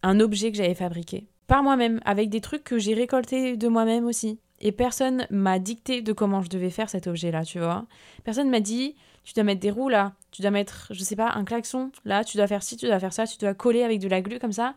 un 0.02 0.20
objet 0.20 0.50
que 0.50 0.56
j'avais 0.56 0.74
fabriqué 0.74 1.26
par 1.46 1.62
moi-même, 1.62 2.00
avec 2.04 2.30
des 2.30 2.40
trucs 2.40 2.64
que 2.64 2.78
j'ai 2.78 2.94
récoltés 2.94 3.56
de 3.56 3.68
moi-même 3.68 4.06
aussi. 4.06 4.38
Et 4.60 4.72
personne 4.72 5.26
m'a 5.30 5.58
dicté 5.58 6.00
de 6.00 6.12
comment 6.12 6.40
je 6.40 6.48
devais 6.48 6.70
faire 6.70 6.88
cet 6.88 7.06
objet-là, 7.06 7.44
tu 7.44 7.58
vois. 7.58 7.86
Personne 8.22 8.48
m'a 8.48 8.60
dit, 8.60 8.94
tu 9.24 9.34
dois 9.34 9.44
mettre 9.44 9.60
des 9.60 9.70
roues 9.70 9.88
là, 9.88 10.14
tu 10.30 10.42
dois 10.42 10.50
mettre, 10.50 10.88
je 10.90 11.02
sais 11.02 11.16
pas, 11.16 11.32
un 11.34 11.44
klaxon 11.44 11.90
là, 12.04 12.24
tu 12.24 12.36
dois 12.36 12.46
faire 12.46 12.62
ci, 12.62 12.76
tu 12.76 12.86
dois 12.86 12.98
faire 12.98 13.12
ça, 13.12 13.26
tu 13.26 13.36
dois 13.38 13.52
coller 13.52 13.82
avec 13.82 14.00
de 14.00 14.08
la 14.08 14.22
glu 14.22 14.38
comme 14.38 14.52
ça. 14.52 14.74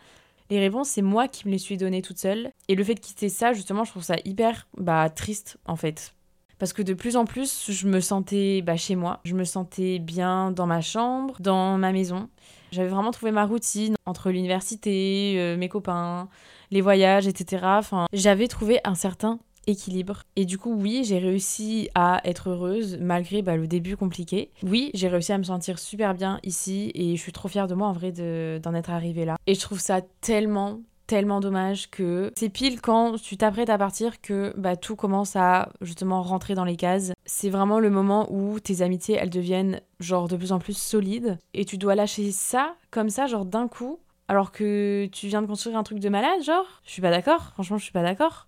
Les 0.49 0.59
réponses, 0.59 0.89
c'est 0.89 1.01
moi 1.01 1.27
qui 1.27 1.47
me 1.47 1.51
les 1.51 1.57
suis 1.57 1.77
données 1.77 2.01
toute 2.01 2.19
seule. 2.19 2.51
Et 2.67 2.75
le 2.75 2.83
fait 2.83 2.95
de 2.95 2.99
quitter 2.99 3.29
ça, 3.29 3.53
justement, 3.53 3.83
je 3.83 3.91
trouve 3.91 4.03
ça 4.03 4.15
hyper 4.25 4.67
bah, 4.77 5.09
triste 5.09 5.57
en 5.65 5.75
fait 5.75 6.13
parce 6.59 6.73
que 6.73 6.81
de 6.81 6.93
plus 6.93 7.17
en 7.17 7.25
plus, 7.25 7.71
je 7.71 7.87
me 7.87 7.99
sentais 7.99 8.61
bah, 8.61 8.77
chez 8.77 8.95
moi, 8.95 9.19
je 9.23 9.35
me 9.35 9.43
sentais 9.43 9.99
bien 9.99 10.51
dans 10.51 10.65
ma 10.65 10.81
chambre, 10.81 11.35
dans 11.39 11.77
ma 11.77 11.91
maison. 11.91 12.29
J'avais 12.71 12.89
vraiment 12.89 13.11
trouvé 13.11 13.31
ma 13.31 13.45
routine 13.45 13.95
entre 14.05 14.31
l'université, 14.31 15.35
euh, 15.37 15.55
mes 15.55 15.69
copains, 15.69 16.27
les 16.71 16.81
voyages, 16.81 17.27
etc. 17.27 17.63
Enfin, 17.63 18.07
j'avais 18.11 18.47
trouvé 18.47 18.79
un 18.83 18.95
certain 18.95 19.39
équilibre. 19.67 20.23
Et 20.35 20.45
du 20.45 20.57
coup, 20.57 20.73
oui, 20.73 21.03
j'ai 21.03 21.19
réussi 21.19 21.89
à 21.93 22.21
être 22.23 22.49
heureuse 22.49 22.97
malgré 22.99 23.41
bah, 23.41 23.55
le 23.55 23.67
début 23.67 23.97
compliqué. 23.97 24.51
Oui, 24.63 24.89
j'ai 24.93 25.07
réussi 25.07 25.33
à 25.33 25.37
me 25.37 25.43
sentir 25.43 25.77
super 25.77 26.13
bien 26.13 26.39
ici 26.43 26.91
et 26.95 27.15
je 27.15 27.21
suis 27.21 27.31
trop 27.31 27.47
fière 27.47 27.67
de 27.67 27.75
moi 27.75 27.87
en 27.87 27.93
vrai 27.93 28.11
d'en 28.11 28.73
être 28.73 28.89
arrivée 28.89 29.25
là. 29.25 29.35
Et 29.45 29.53
je 29.53 29.59
trouve 29.59 29.79
ça 29.79 30.01
tellement, 30.21 30.79
tellement 31.05 31.39
dommage 31.39 31.89
que 31.89 32.31
c'est 32.35 32.49
pile 32.49 32.81
quand 32.81 33.21
tu 33.21 33.37
t'apprêtes 33.37 33.69
à 33.69 33.77
partir 33.77 34.21
que 34.21 34.53
bah, 34.57 34.75
tout 34.75 34.95
commence 34.95 35.35
à 35.35 35.69
justement 35.81 36.21
rentrer 36.21 36.55
dans 36.55 36.65
les 36.65 36.75
cases. 36.75 37.11
C'est 37.25 37.49
vraiment 37.49 37.79
le 37.79 37.89
moment 37.89 38.27
où 38.31 38.59
tes 38.59 38.81
amitiés 38.81 39.17
elles 39.19 39.29
deviennent 39.29 39.81
genre 39.99 40.27
de 40.27 40.37
plus 40.37 40.51
en 40.51 40.59
plus 40.59 40.77
solides 40.77 41.37
et 41.53 41.65
tu 41.65 41.77
dois 41.77 41.95
lâcher 41.95 42.31
ça 42.31 42.75
comme 42.91 43.09
ça 43.09 43.27
genre 43.27 43.45
d'un 43.45 43.67
coup 43.67 43.99
alors 44.27 44.51
que 44.51 45.07
tu 45.11 45.27
viens 45.27 45.41
de 45.41 45.47
construire 45.47 45.77
un 45.77 45.83
truc 45.83 45.99
de 45.99 46.09
malade 46.09 46.41
genre. 46.43 46.81
Je 46.85 46.91
suis 46.91 47.01
pas 47.01 47.11
d'accord, 47.11 47.51
franchement 47.53 47.77
je 47.77 47.83
suis 47.83 47.93
pas 47.93 48.03
d'accord. 48.03 48.46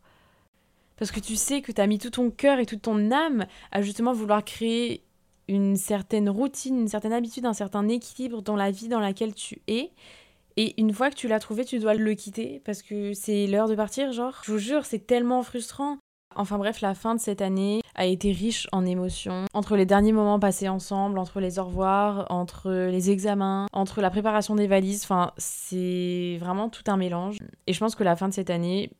Parce 0.99 1.11
que 1.11 1.21
tu 1.21 1.37
sais 1.37 1.61
que 1.61 1.71
t'as 1.71 1.87
mis 1.87 1.97
tout 1.97 2.09
ton 2.09 2.29
cœur 2.29 2.59
et 2.59 2.65
toute 2.65 2.83
ton 2.83 3.11
âme 3.11 3.45
à 3.71 3.81
justement 3.81 4.13
vouloir 4.13 4.43
créer 4.43 5.03
une 5.47 5.77
certaine 5.77 6.29
routine, 6.29 6.77
une 6.81 6.87
certaine 6.87 7.13
habitude, 7.13 7.45
un 7.45 7.53
certain 7.53 7.87
équilibre 7.87 8.41
dans 8.41 8.55
la 8.55 8.69
vie 8.69 8.89
dans 8.89 8.99
laquelle 8.99 9.33
tu 9.33 9.61
es. 9.67 9.91
Et 10.57 10.79
une 10.79 10.93
fois 10.93 11.09
que 11.09 11.15
tu 11.15 11.27
l'as 11.27 11.39
trouvé, 11.39 11.63
tu 11.63 11.79
dois 11.79 11.93
le 11.93 12.13
quitter 12.13 12.61
parce 12.65 12.81
que 12.81 13.13
c'est 13.13 13.47
l'heure 13.47 13.69
de 13.69 13.75
partir, 13.75 14.11
genre. 14.11 14.41
Je 14.43 14.51
vous 14.51 14.57
jure, 14.57 14.85
c'est 14.85 15.07
tellement 15.07 15.41
frustrant. 15.41 15.97
Enfin 16.35 16.57
bref, 16.57 16.81
la 16.81 16.93
fin 16.93 17.15
de 17.15 17.19
cette 17.19 17.41
année 17.41 17.81
a 17.95 18.05
été 18.05 18.31
riche 18.31 18.67
en 18.71 18.85
émotions. 18.85 19.45
Entre 19.53 19.75
les 19.75 19.85
derniers 19.85 20.11
moments 20.11 20.39
passés 20.39 20.69
ensemble, 20.69 21.17
entre 21.17 21.39
les 21.39 21.57
au 21.57 21.63
revoir, 21.63 22.27
entre 22.29 22.71
les 22.71 23.09
examens, 23.09 23.65
entre 23.73 24.01
la 24.01 24.11
préparation 24.11 24.55
des 24.55 24.67
valises, 24.67 25.03
enfin 25.03 25.31
c'est 25.37 26.37
vraiment 26.39 26.69
tout 26.69 26.83
un 26.87 26.97
mélange. 26.97 27.37
Et 27.65 27.73
je 27.73 27.79
pense 27.79 27.95
que 27.95 28.03
la 28.03 28.15
fin 28.15 28.27
de 28.27 28.33
cette 28.33 28.51
année, 28.51 28.91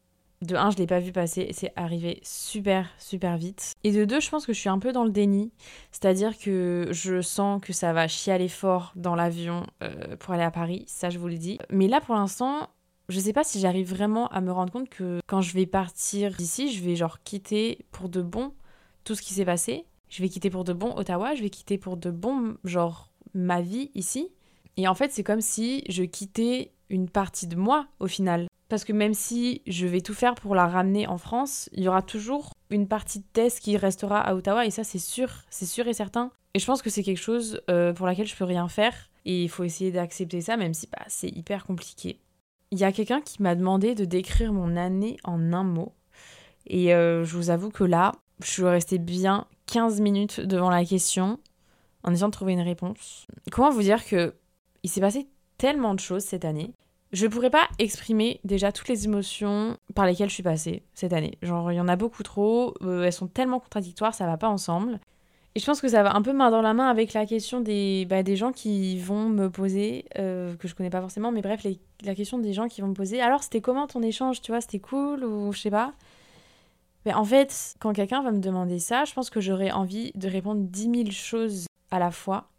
de 0.42 0.56
un, 0.56 0.70
je 0.72 0.78
l'ai 0.78 0.88
pas 0.88 1.00
vu 1.00 1.12
passer 1.12 1.50
c'est 1.52 1.74
arrivé 1.76 2.20
super, 2.24 2.90
super 2.98 3.38
vite. 3.38 3.74
Et 3.84 3.92
de 3.92 4.06
deux, 4.06 4.20
je 4.20 4.30
pense 4.30 4.46
que 4.46 4.54
je 4.54 4.60
suis 4.60 4.70
un 4.70 4.80
peu 4.80 4.92
dans 4.92 5.04
le 5.04 5.10
déni. 5.10 5.52
C'est-à-dire 5.92 6.38
que 6.38 6.88
je 6.92 7.22
sens 7.22 7.62
que 7.62 7.74
ça 7.74 7.94
va 7.94 8.08
chialer 8.08 8.48
fort 8.48 8.94
dans 8.96 9.16
l'avion 9.16 9.66
euh, 9.84 10.16
pour 10.18 10.34
aller 10.34 10.44
à 10.44 10.52
Paris, 10.52 10.86
ça 10.88 11.10
je 11.10 11.20
vous 11.20 11.28
le 11.28 11.38
dis. 11.38 11.58
Mais 11.70 11.88
là, 11.88 12.02
pour 12.02 12.16
l'instant, 12.16 12.70
je 13.10 13.20
sais 13.20 13.34
pas 13.34 13.44
si 13.44 13.60
j'arrive 13.60 13.90
vraiment 13.90 14.28
à 14.28 14.40
me 14.40 14.52
rendre 14.52 14.72
compte 14.72 14.90
que 14.90 15.20
quand 15.28 15.42
je 15.42 15.54
vais 15.54 15.66
partir 15.66 16.32
d'ici, 16.36 16.72
je 16.72 16.84
vais 16.84 16.96
genre 16.96 17.22
quitter 17.24 17.86
pour 17.92 18.08
de 18.08 18.22
bon 18.22 18.54
tout 19.04 19.16
ce 19.16 19.22
qui 19.22 19.34
s'est 19.34 19.46
passé. 19.46 19.86
Je 20.10 20.22
vais 20.22 20.30
quitter 20.30 20.50
pour 20.50 20.64
de 20.64 20.74
bon 20.74 20.96
Ottawa, 20.96 21.36
je 21.36 21.42
vais 21.42 21.50
quitter 21.50 21.78
pour 21.78 21.98
de 21.98 22.10
bon, 22.10 22.58
genre, 22.64 23.12
ma 23.34 23.62
vie 23.62 23.92
ici. 23.94 24.30
Et 24.78 24.88
en 24.88 24.96
fait, 24.96 25.12
c'est 25.12 25.24
comme 25.24 25.42
si 25.42 25.84
je 25.90 26.04
quittais 26.04 26.72
une 26.90 27.10
partie 27.10 27.48
de 27.48 27.56
moi 27.56 27.88
au 28.00 28.08
final. 28.08 28.48
Parce 28.70 28.86
que 28.86 28.94
même 28.94 29.16
si 29.16 29.64
je 29.68 29.88
vais 29.88 30.02
tout 30.02 30.14
faire 30.14 30.36
pour 30.36 30.54
la 30.54 30.68
ramener 30.68 31.08
en 31.08 31.18
France, 31.18 31.70
il 31.74 31.84
y 31.84 31.88
aura 31.88 32.04
toujours 32.04 32.54
une 32.70 32.88
partie 32.88 33.20
de 33.20 33.26
Tess 33.34 33.60
qui 33.60 33.76
restera 33.78 34.22
à 34.22 34.36
Ottawa 34.36 34.66
et 34.66 34.72
ça 34.72 34.84
c'est 34.84 35.00
sûr, 35.00 35.30
c'est 35.50 35.66
sûr 35.66 35.88
et 35.88 35.94
certain. 35.94 36.32
Et 36.54 36.60
je 36.60 36.66
pense 36.66 36.82
que 36.82 36.90
c'est 36.90 37.04
quelque 37.04 37.18
chose 37.18 37.62
euh, 37.70 37.94
pour 37.94 38.06
laquelle 38.06 38.28
je 38.28 38.36
peux 38.36 38.46
rien 38.46 38.68
faire 38.68 39.10
et 39.26 39.44
il 39.44 39.50
faut 39.50 39.64
essayer 39.64 39.92
d'accepter 39.92 40.42
ça 40.42 40.56
même 40.56 40.76
si 40.76 40.88
bah, 40.88 41.04
c'est 41.08 41.30
hyper 41.30 41.66
compliqué. 41.66 42.20
il 42.72 42.80
y 42.80 42.84
a 42.84 42.92
quelqu'un 42.92 43.22
qui 43.22 43.42
m'a 43.42 43.56
demandé 43.56 43.96
de 43.96 44.06
décrire 44.06 44.54
mon 44.54 44.78
année 44.78 45.18
en 45.24 45.52
un 45.52 45.64
mot. 45.64 45.94
Et 46.68 46.94
euh, 46.94 47.26
je 47.26 47.36
vous 47.36 47.50
avoue 47.50 47.72
que 47.72 47.84
là, 47.84 48.12
je 48.44 48.52
suis 48.52 48.64
restée 48.64 49.00
bien 49.00 49.48
15 49.66 50.00
minutes 50.02 50.40
devant 50.40 50.70
la 50.70 50.86
question 50.86 51.40
en 52.04 52.14
essayant 52.14 52.28
de 52.28 52.34
trouver 52.34 52.54
une 52.54 52.62
réponse. 52.62 53.26
Comment 53.52 53.72
vous 53.72 53.82
dire 53.82 54.06
que 54.06 54.36
il 54.84 54.90
s'est 54.90 55.02
passé 55.02 55.28
tellement 55.58 55.94
de 55.94 56.00
choses 56.00 56.24
cette 56.24 56.46
année. 56.46 56.72
Je 57.12 57.26
pourrais 57.26 57.50
pas 57.50 57.68
exprimer 57.80 58.40
déjà 58.44 58.72
toutes 58.72 58.88
les 58.88 59.06
émotions 59.06 59.78
par 59.96 60.06
lesquelles 60.06 60.30
je 60.30 60.36
suis 60.36 60.44
passée 60.44 60.84
cette 60.94 61.12
année. 61.14 61.38
Genre, 61.42 61.72
il 61.72 61.76
y 61.76 61.82
en 61.82 61.88
a 61.88 61.96
beaucoup 61.96 62.22
trop, 62.22 62.76
euh, 62.84 63.04
elles 63.04 63.14
sont 63.14 63.28
tellement 63.28 63.60
contradictoires, 63.60 64.14
ça 64.14 64.28
va 64.28 64.38
pas 64.38 64.50
ensemble. 64.50 65.00
Et 65.56 65.60
je 65.60 65.66
pense 65.66 65.82
que 65.82 65.88
ça 65.88 66.04
va 66.04 66.16
un 66.16 66.22
peu 66.22 66.34
main 66.34 66.52
dans 66.52 66.62
la 66.62 66.76
main 66.76 66.88
avec 66.88 67.14
la 67.14 67.26
question 67.26 67.62
des, 67.62 68.06
bah, 68.08 68.22
des 68.22 68.36
gens 68.36 68.52
qui 68.52 69.00
vont 69.00 69.28
me 69.28 69.50
poser, 69.50 70.06
euh, 70.20 70.56
que 70.58 70.68
je 70.68 70.76
connais 70.76 70.92
pas 70.92 71.02
forcément, 71.02 71.32
mais 71.32 71.42
bref, 71.42 71.66
la 72.04 72.14
question 72.14 72.38
des 72.38 72.54
gens 72.54 72.68
qui 72.68 72.82
vont 72.82 72.90
me 72.90 72.94
poser. 72.94 73.20
Alors, 73.22 73.42
c'était 73.42 73.62
comment 73.62 73.88
ton 73.88 74.04
échange, 74.04 74.42
tu 74.42 74.52
vois, 74.52 74.62
c'était 74.62 74.80
cool 74.80 75.24
ou 75.24 75.52
je 75.52 75.60
sais 75.60 75.72
pas? 75.72 75.94
Mais 77.06 77.14
en 77.14 77.26
fait, 77.26 77.76
quand 77.80 77.94
quelqu'un 77.94 78.22
va 78.22 78.32
me 78.32 78.40
demander 78.40 78.78
ça, 78.78 79.06
je 79.06 79.14
pense 79.14 79.32
que 79.32 79.42
j'aurais 79.42 79.72
envie 79.72 80.12
de 80.14 80.28
répondre 80.28 80.62
10 80.62 80.82
000 80.84 81.12
choses 81.12 81.66
à 81.90 81.98
la 81.98 82.12
fois 82.12 82.50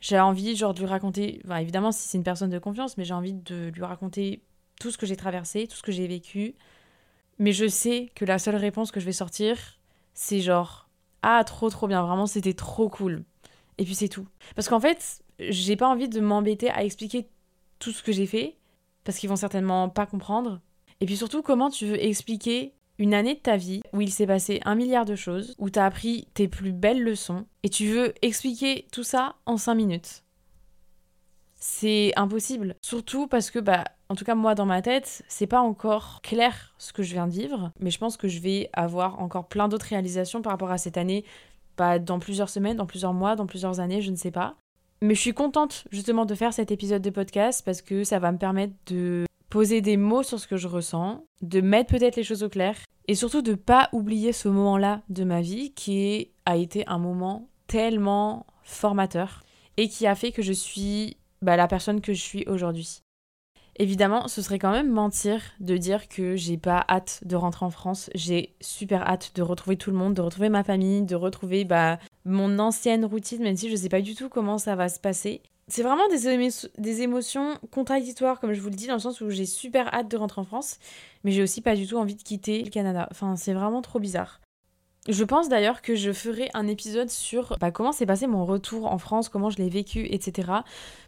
j'ai 0.00 0.18
envie 0.18 0.56
genre 0.56 0.74
de 0.74 0.80
lui 0.80 0.86
raconter, 0.86 1.40
évidemment 1.58 1.92
si 1.92 2.08
c'est 2.08 2.18
une 2.18 2.24
personne 2.24 2.50
de 2.50 2.58
confiance, 2.58 2.96
mais 2.96 3.04
j'ai 3.04 3.14
envie 3.14 3.34
de 3.34 3.70
lui 3.74 3.84
raconter 3.84 4.42
tout 4.80 4.90
ce 4.90 4.98
que 4.98 5.06
j'ai 5.06 5.16
traversé, 5.16 5.66
tout 5.66 5.76
ce 5.76 5.82
que 5.82 5.92
j'ai 5.92 6.06
vécu. 6.06 6.54
Mais 7.38 7.52
je 7.52 7.68
sais 7.68 8.10
que 8.14 8.24
la 8.24 8.38
seule 8.38 8.56
réponse 8.56 8.90
que 8.90 9.00
je 9.00 9.06
vais 9.06 9.12
sortir, 9.12 9.56
c'est 10.14 10.40
genre 10.40 10.88
ah 11.22 11.44
trop 11.44 11.68
trop 11.68 11.86
bien, 11.86 12.02
vraiment 12.02 12.26
c'était 12.26 12.54
trop 12.54 12.88
cool. 12.88 13.24
Et 13.78 13.84
puis 13.84 13.94
c'est 13.94 14.08
tout. 14.08 14.26
Parce 14.54 14.68
qu'en 14.68 14.80
fait, 14.80 15.22
j'ai 15.38 15.76
pas 15.76 15.88
envie 15.88 16.08
de 16.08 16.20
m'embêter 16.20 16.70
à 16.70 16.84
expliquer 16.84 17.28
tout 17.78 17.92
ce 17.92 18.02
que 18.02 18.12
j'ai 18.12 18.26
fait 18.26 18.56
parce 19.04 19.18
qu'ils 19.18 19.28
vont 19.28 19.36
certainement 19.36 19.88
pas 19.88 20.06
comprendre. 20.06 20.60
Et 21.00 21.06
puis 21.06 21.16
surtout 21.16 21.42
comment 21.42 21.70
tu 21.70 21.86
veux 21.86 22.02
expliquer 22.02 22.74
une 23.00 23.14
année 23.14 23.34
de 23.34 23.40
ta 23.40 23.56
vie 23.56 23.80
où 23.94 24.02
il 24.02 24.12
s'est 24.12 24.26
passé 24.26 24.60
un 24.66 24.74
milliard 24.74 25.06
de 25.06 25.16
choses, 25.16 25.54
où 25.58 25.70
tu 25.70 25.78
as 25.78 25.86
appris 25.86 26.28
tes 26.34 26.48
plus 26.48 26.72
belles 26.72 27.02
leçons, 27.02 27.46
et 27.62 27.70
tu 27.70 27.86
veux 27.86 28.12
expliquer 28.20 28.86
tout 28.92 29.02
ça 29.02 29.36
en 29.46 29.56
5 29.56 29.74
minutes. 29.74 30.22
C'est 31.56 32.12
impossible. 32.16 32.76
Surtout 32.82 33.26
parce 33.26 33.50
que, 33.50 33.58
bah, 33.58 33.84
en 34.10 34.16
tout 34.16 34.24
cas, 34.26 34.34
moi, 34.34 34.54
dans 34.54 34.66
ma 34.66 34.82
tête, 34.82 35.22
c'est 35.28 35.46
pas 35.46 35.60
encore 35.60 36.20
clair 36.22 36.74
ce 36.76 36.92
que 36.92 37.02
je 37.02 37.14
viens 37.14 37.26
de 37.26 37.32
vivre, 37.32 37.72
mais 37.80 37.90
je 37.90 37.98
pense 37.98 38.18
que 38.18 38.28
je 38.28 38.38
vais 38.38 38.68
avoir 38.74 39.18
encore 39.18 39.48
plein 39.48 39.68
d'autres 39.68 39.86
réalisations 39.86 40.42
par 40.42 40.52
rapport 40.52 40.70
à 40.70 40.78
cette 40.78 40.98
année, 40.98 41.24
pas 41.76 41.98
dans 41.98 42.18
plusieurs 42.18 42.50
semaines, 42.50 42.76
dans 42.76 42.86
plusieurs 42.86 43.14
mois, 43.14 43.34
dans 43.34 43.46
plusieurs 43.46 43.80
années, 43.80 44.02
je 44.02 44.10
ne 44.10 44.16
sais 44.16 44.30
pas. 44.30 44.56
Mais 45.00 45.14
je 45.14 45.20
suis 45.20 45.32
contente 45.32 45.84
justement 45.90 46.26
de 46.26 46.34
faire 46.34 46.52
cet 46.52 46.70
épisode 46.70 47.00
de 47.00 47.08
podcast 47.08 47.62
parce 47.64 47.80
que 47.80 48.04
ça 48.04 48.18
va 48.18 48.30
me 48.30 48.36
permettre 48.36 48.74
de 48.86 49.24
poser 49.50 49.80
des 49.80 49.96
mots 49.96 50.22
sur 50.22 50.40
ce 50.40 50.46
que 50.46 50.56
je 50.56 50.68
ressens, 50.68 51.24
de 51.42 51.60
mettre 51.60 51.90
peut-être 51.90 52.16
les 52.16 52.24
choses 52.24 52.42
au 52.42 52.48
clair 52.48 52.76
et 53.08 53.14
surtout 53.14 53.42
de 53.42 53.54
pas 53.54 53.88
oublier 53.92 54.32
ce 54.32 54.48
moment-là 54.48 55.02
de 55.08 55.24
ma 55.24 55.42
vie 55.42 55.72
qui 55.74 56.30
a 56.46 56.56
été 56.56 56.86
un 56.86 56.98
moment 56.98 57.48
tellement 57.66 58.46
formateur 58.62 59.42
et 59.76 59.88
qui 59.88 60.06
a 60.06 60.14
fait 60.14 60.32
que 60.32 60.42
je 60.42 60.52
suis 60.52 61.16
bah, 61.42 61.56
la 61.56 61.66
personne 61.66 62.00
que 62.00 62.12
je 62.12 62.20
suis 62.20 62.44
aujourd'hui. 62.46 63.02
Évidemment, 63.76 64.28
ce 64.28 64.42
serait 64.42 64.58
quand 64.58 64.72
même 64.72 64.90
mentir 64.90 65.40
de 65.58 65.76
dire 65.76 66.08
que 66.08 66.36
j'ai 66.36 66.58
pas 66.58 66.84
hâte 66.88 67.20
de 67.24 67.34
rentrer 67.34 67.64
en 67.64 67.70
France. 67.70 68.10
J'ai 68.14 68.54
super 68.60 69.02
hâte 69.02 69.32
de 69.34 69.42
retrouver 69.42 69.76
tout 69.76 69.90
le 69.90 69.96
monde, 69.96 70.14
de 70.14 70.20
retrouver 70.20 70.50
ma 70.50 70.64
famille, 70.64 71.02
de 71.02 71.16
retrouver 71.16 71.64
bah, 71.64 71.98
mon 72.24 72.58
ancienne 72.58 73.06
routine, 73.06 73.42
même 73.42 73.56
si 73.56 73.70
je 73.70 73.76
sais 73.76 73.88
pas 73.88 74.02
du 74.02 74.14
tout 74.14 74.28
comment 74.28 74.58
ça 74.58 74.76
va 74.76 74.88
se 74.88 75.00
passer 75.00 75.40
c'est 75.70 75.82
vraiment 75.82 76.08
des, 76.08 77.02
émotions 77.02 77.56
contradictoires, 77.70 78.40
comme 78.40 78.52
je 78.52 78.60
vous 78.60 78.70
le 78.70 78.74
dis, 78.74 78.86
dans 78.86 78.94
le 78.94 79.00
sens 79.00 79.20
où 79.20 79.30
j'ai 79.30 79.46
super 79.46 79.92
hâte 79.94 80.10
de 80.10 80.16
rentrer 80.16 80.40
en 80.40 80.44
France, 80.44 80.78
mais 81.24 81.30
j'ai 81.30 81.42
aussi 81.42 81.60
pas 81.60 81.76
du 81.76 81.86
tout 81.86 81.96
envie 81.96 82.16
de 82.16 82.22
quitter 82.22 82.62
le 82.62 82.70
Canada. 82.70 83.08
Enfin, 83.10 83.36
c'est 83.36 83.54
vraiment 83.54 83.80
trop 83.80 84.00
bizarre. 84.00 84.40
Je 85.08 85.24
pense 85.24 85.48
d'ailleurs 85.48 85.80
que 85.80 85.94
je 85.94 86.12
ferai 86.12 86.50
un 86.52 86.66
épisode 86.66 87.08
sur 87.08 87.56
bah, 87.58 87.70
comment 87.70 87.90
s'est 87.90 88.04
passé 88.04 88.26
mon 88.26 88.44
retour 88.44 88.92
en 88.92 88.98
France, 88.98 89.30
comment 89.30 89.48
je 89.48 89.56
l'ai 89.56 89.70
vécu, 89.70 90.06
etc. 90.10 90.52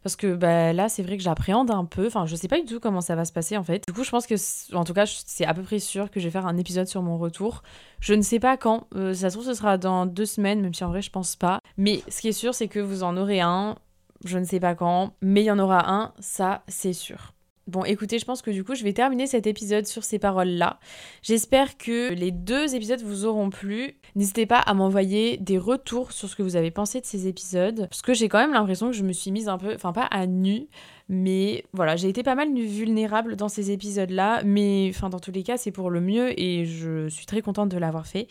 Parce 0.03 0.17
que 0.17 0.35
bah, 0.35 0.73
là, 0.73 0.89
c'est 0.89 1.03
vrai 1.03 1.19
que 1.19 1.23
j'appréhende 1.23 1.71
un 1.71 1.85
peu. 1.85 2.07
Enfin, 2.07 2.25
je 2.25 2.35
sais 2.35 2.49
pas 2.49 2.59
du 2.59 2.65
tout 2.65 2.81
comment 2.81 3.03
ça 3.03 3.17
va 3.17 3.27
se 3.27 3.33
passer 3.33 3.59
en 3.59 3.65
fait. 3.65 3.85
Du 3.87 3.93
coup, 3.93 4.03
je 4.03 4.11
pense 4.11 4.27
que, 4.27 4.35
en 4.75 4.85
tout 4.85 4.95
cas, 4.95 5.05
c'est 5.07 5.45
à 5.45 5.53
peu 5.53 5.63
près 5.63 5.79
sûr 5.79 6.11
que 6.11 6.21
je 6.21 6.25
vais 6.25 6.31
faire 6.31 6.47
un 6.47 6.57
épisode 6.57 6.87
sur 6.87 7.03
mon 7.03 7.19
retour. 7.19 7.63
Je 8.01 8.15
ne 8.15 8.23
sais 8.23 8.41
pas 8.41 8.57
quand. 8.57 8.87
Euh, 8.95 9.13
ça 9.13 9.29
se 9.29 9.37
trouve, 9.37 9.47
ce 9.47 9.55
sera 9.55 9.77
dans 9.77 10.07
deux 10.07 10.27
semaines, 10.27 10.63
même 10.63 10.73
si 10.73 10.85
en 10.85 10.89
vrai, 10.89 11.03
je 11.03 11.11
pense 11.11 11.37
pas. 11.37 11.61
Mais 11.77 12.03
ce 12.09 12.23
qui 12.23 12.29
est 12.29 12.33
sûr, 12.33 12.55
c'est 12.55 12.69
que 12.69 12.81
vous 12.81 13.03
en 13.03 13.19
aurez 13.19 13.41
un 13.41 13.77
je 14.25 14.39
ne 14.39 14.45
sais 14.45 14.61
pas 14.61 14.75
quand, 14.75 15.15
mais 15.21 15.43
il 15.43 15.47
y 15.47 15.51
en 15.51 15.59
aura 15.59 15.91
un, 15.93 16.13
ça 16.19 16.63
c'est 16.69 16.93
sûr. 16.93 17.33
Bon, 17.69 17.85
écoutez, 17.85 18.19
je 18.19 18.25
pense 18.25 18.43
que 18.43 18.51
du 18.51 18.65
coup, 18.65 18.75
je 18.75 18.83
vais 18.83 18.93
terminer 18.93 19.29
cet 19.29 19.47
épisode 19.47 19.87
sur 19.87 20.03
ces 20.03 20.19
paroles-là. 20.19 20.81
J'espère 21.23 21.79
que 21.79 22.13
les 22.13 22.33
deux 22.33 22.75
épisodes 22.75 23.01
vous 23.03 23.25
auront 23.25 23.51
plu. 23.51 24.01
N'hésitez 24.17 24.47
pas 24.47 24.59
à 24.59 24.75
m'envoyer 24.75 25.37
des 25.37 25.59
retours 25.59 26.11
sur 26.11 26.29
ce 26.29 26.35
que 26.35 26.43
vous 26.43 26.57
avez 26.57 26.73
pensé 26.73 27.01
de 27.01 27.07
ces 27.07 27.29
épisodes. 27.29 27.87
Parce 27.89 28.03
que 28.03 28.15
j'ai 28.15 28.29
quand 28.29 28.39
même 28.39 28.53
l'impression 28.53 28.89
que 28.89 28.97
je 28.97 29.05
me 29.05 29.13
suis 29.13 29.31
mise 29.31 29.49
un 29.49 29.59
peu, 29.59 29.73
enfin 29.75 29.93
pas 29.93 30.07
à 30.07 30.27
nu, 30.27 30.67
mais 31.09 31.65
voilà, 31.73 31.95
j'ai 31.95 32.09
été 32.09 32.25
pas 32.25 32.35
mal 32.35 32.53
vulnérable 32.53 33.37
dans 33.37 33.49
ces 33.49 33.71
épisodes-là. 33.71 34.43
Mais 34.45 34.91
enfin, 34.93 35.09
dans 35.09 35.21
tous 35.21 35.33
les 35.33 35.45
cas, 35.45 35.57
c'est 35.57 35.73
pour 35.73 35.89
le 35.89 36.01
mieux 36.01 36.39
et 36.41 36.65
je 36.67 37.09
suis 37.09 37.27
très 37.27 37.43
contente 37.43 37.69
de 37.69 37.79
l'avoir 37.79 38.09
fait. 38.09 38.27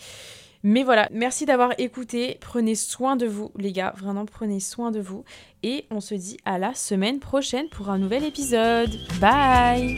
Mais 0.64 0.84
voilà, 0.84 1.08
merci 1.12 1.46
d'avoir 1.46 1.72
écouté. 1.78 2.38
Prenez 2.42 2.76
soin 2.76 3.16
de 3.16 3.26
vous, 3.26 3.52
les 3.58 3.72
gars. 3.72 3.94
Vraiment, 3.98 4.26
prenez 4.26 4.60
soin 4.60 4.92
de 4.92 5.00
vous. 5.00 5.24
Et 5.64 5.86
on 5.90 6.00
se 6.00 6.16
dit 6.16 6.38
à 6.46 6.58
la 6.58 6.74
semaine 6.74 7.20
prochaine 7.20 7.68
pour 7.70 7.90
un 7.90 7.98
nouvel 7.98 8.24
épisode. 8.24 8.92
Bye 9.20 9.98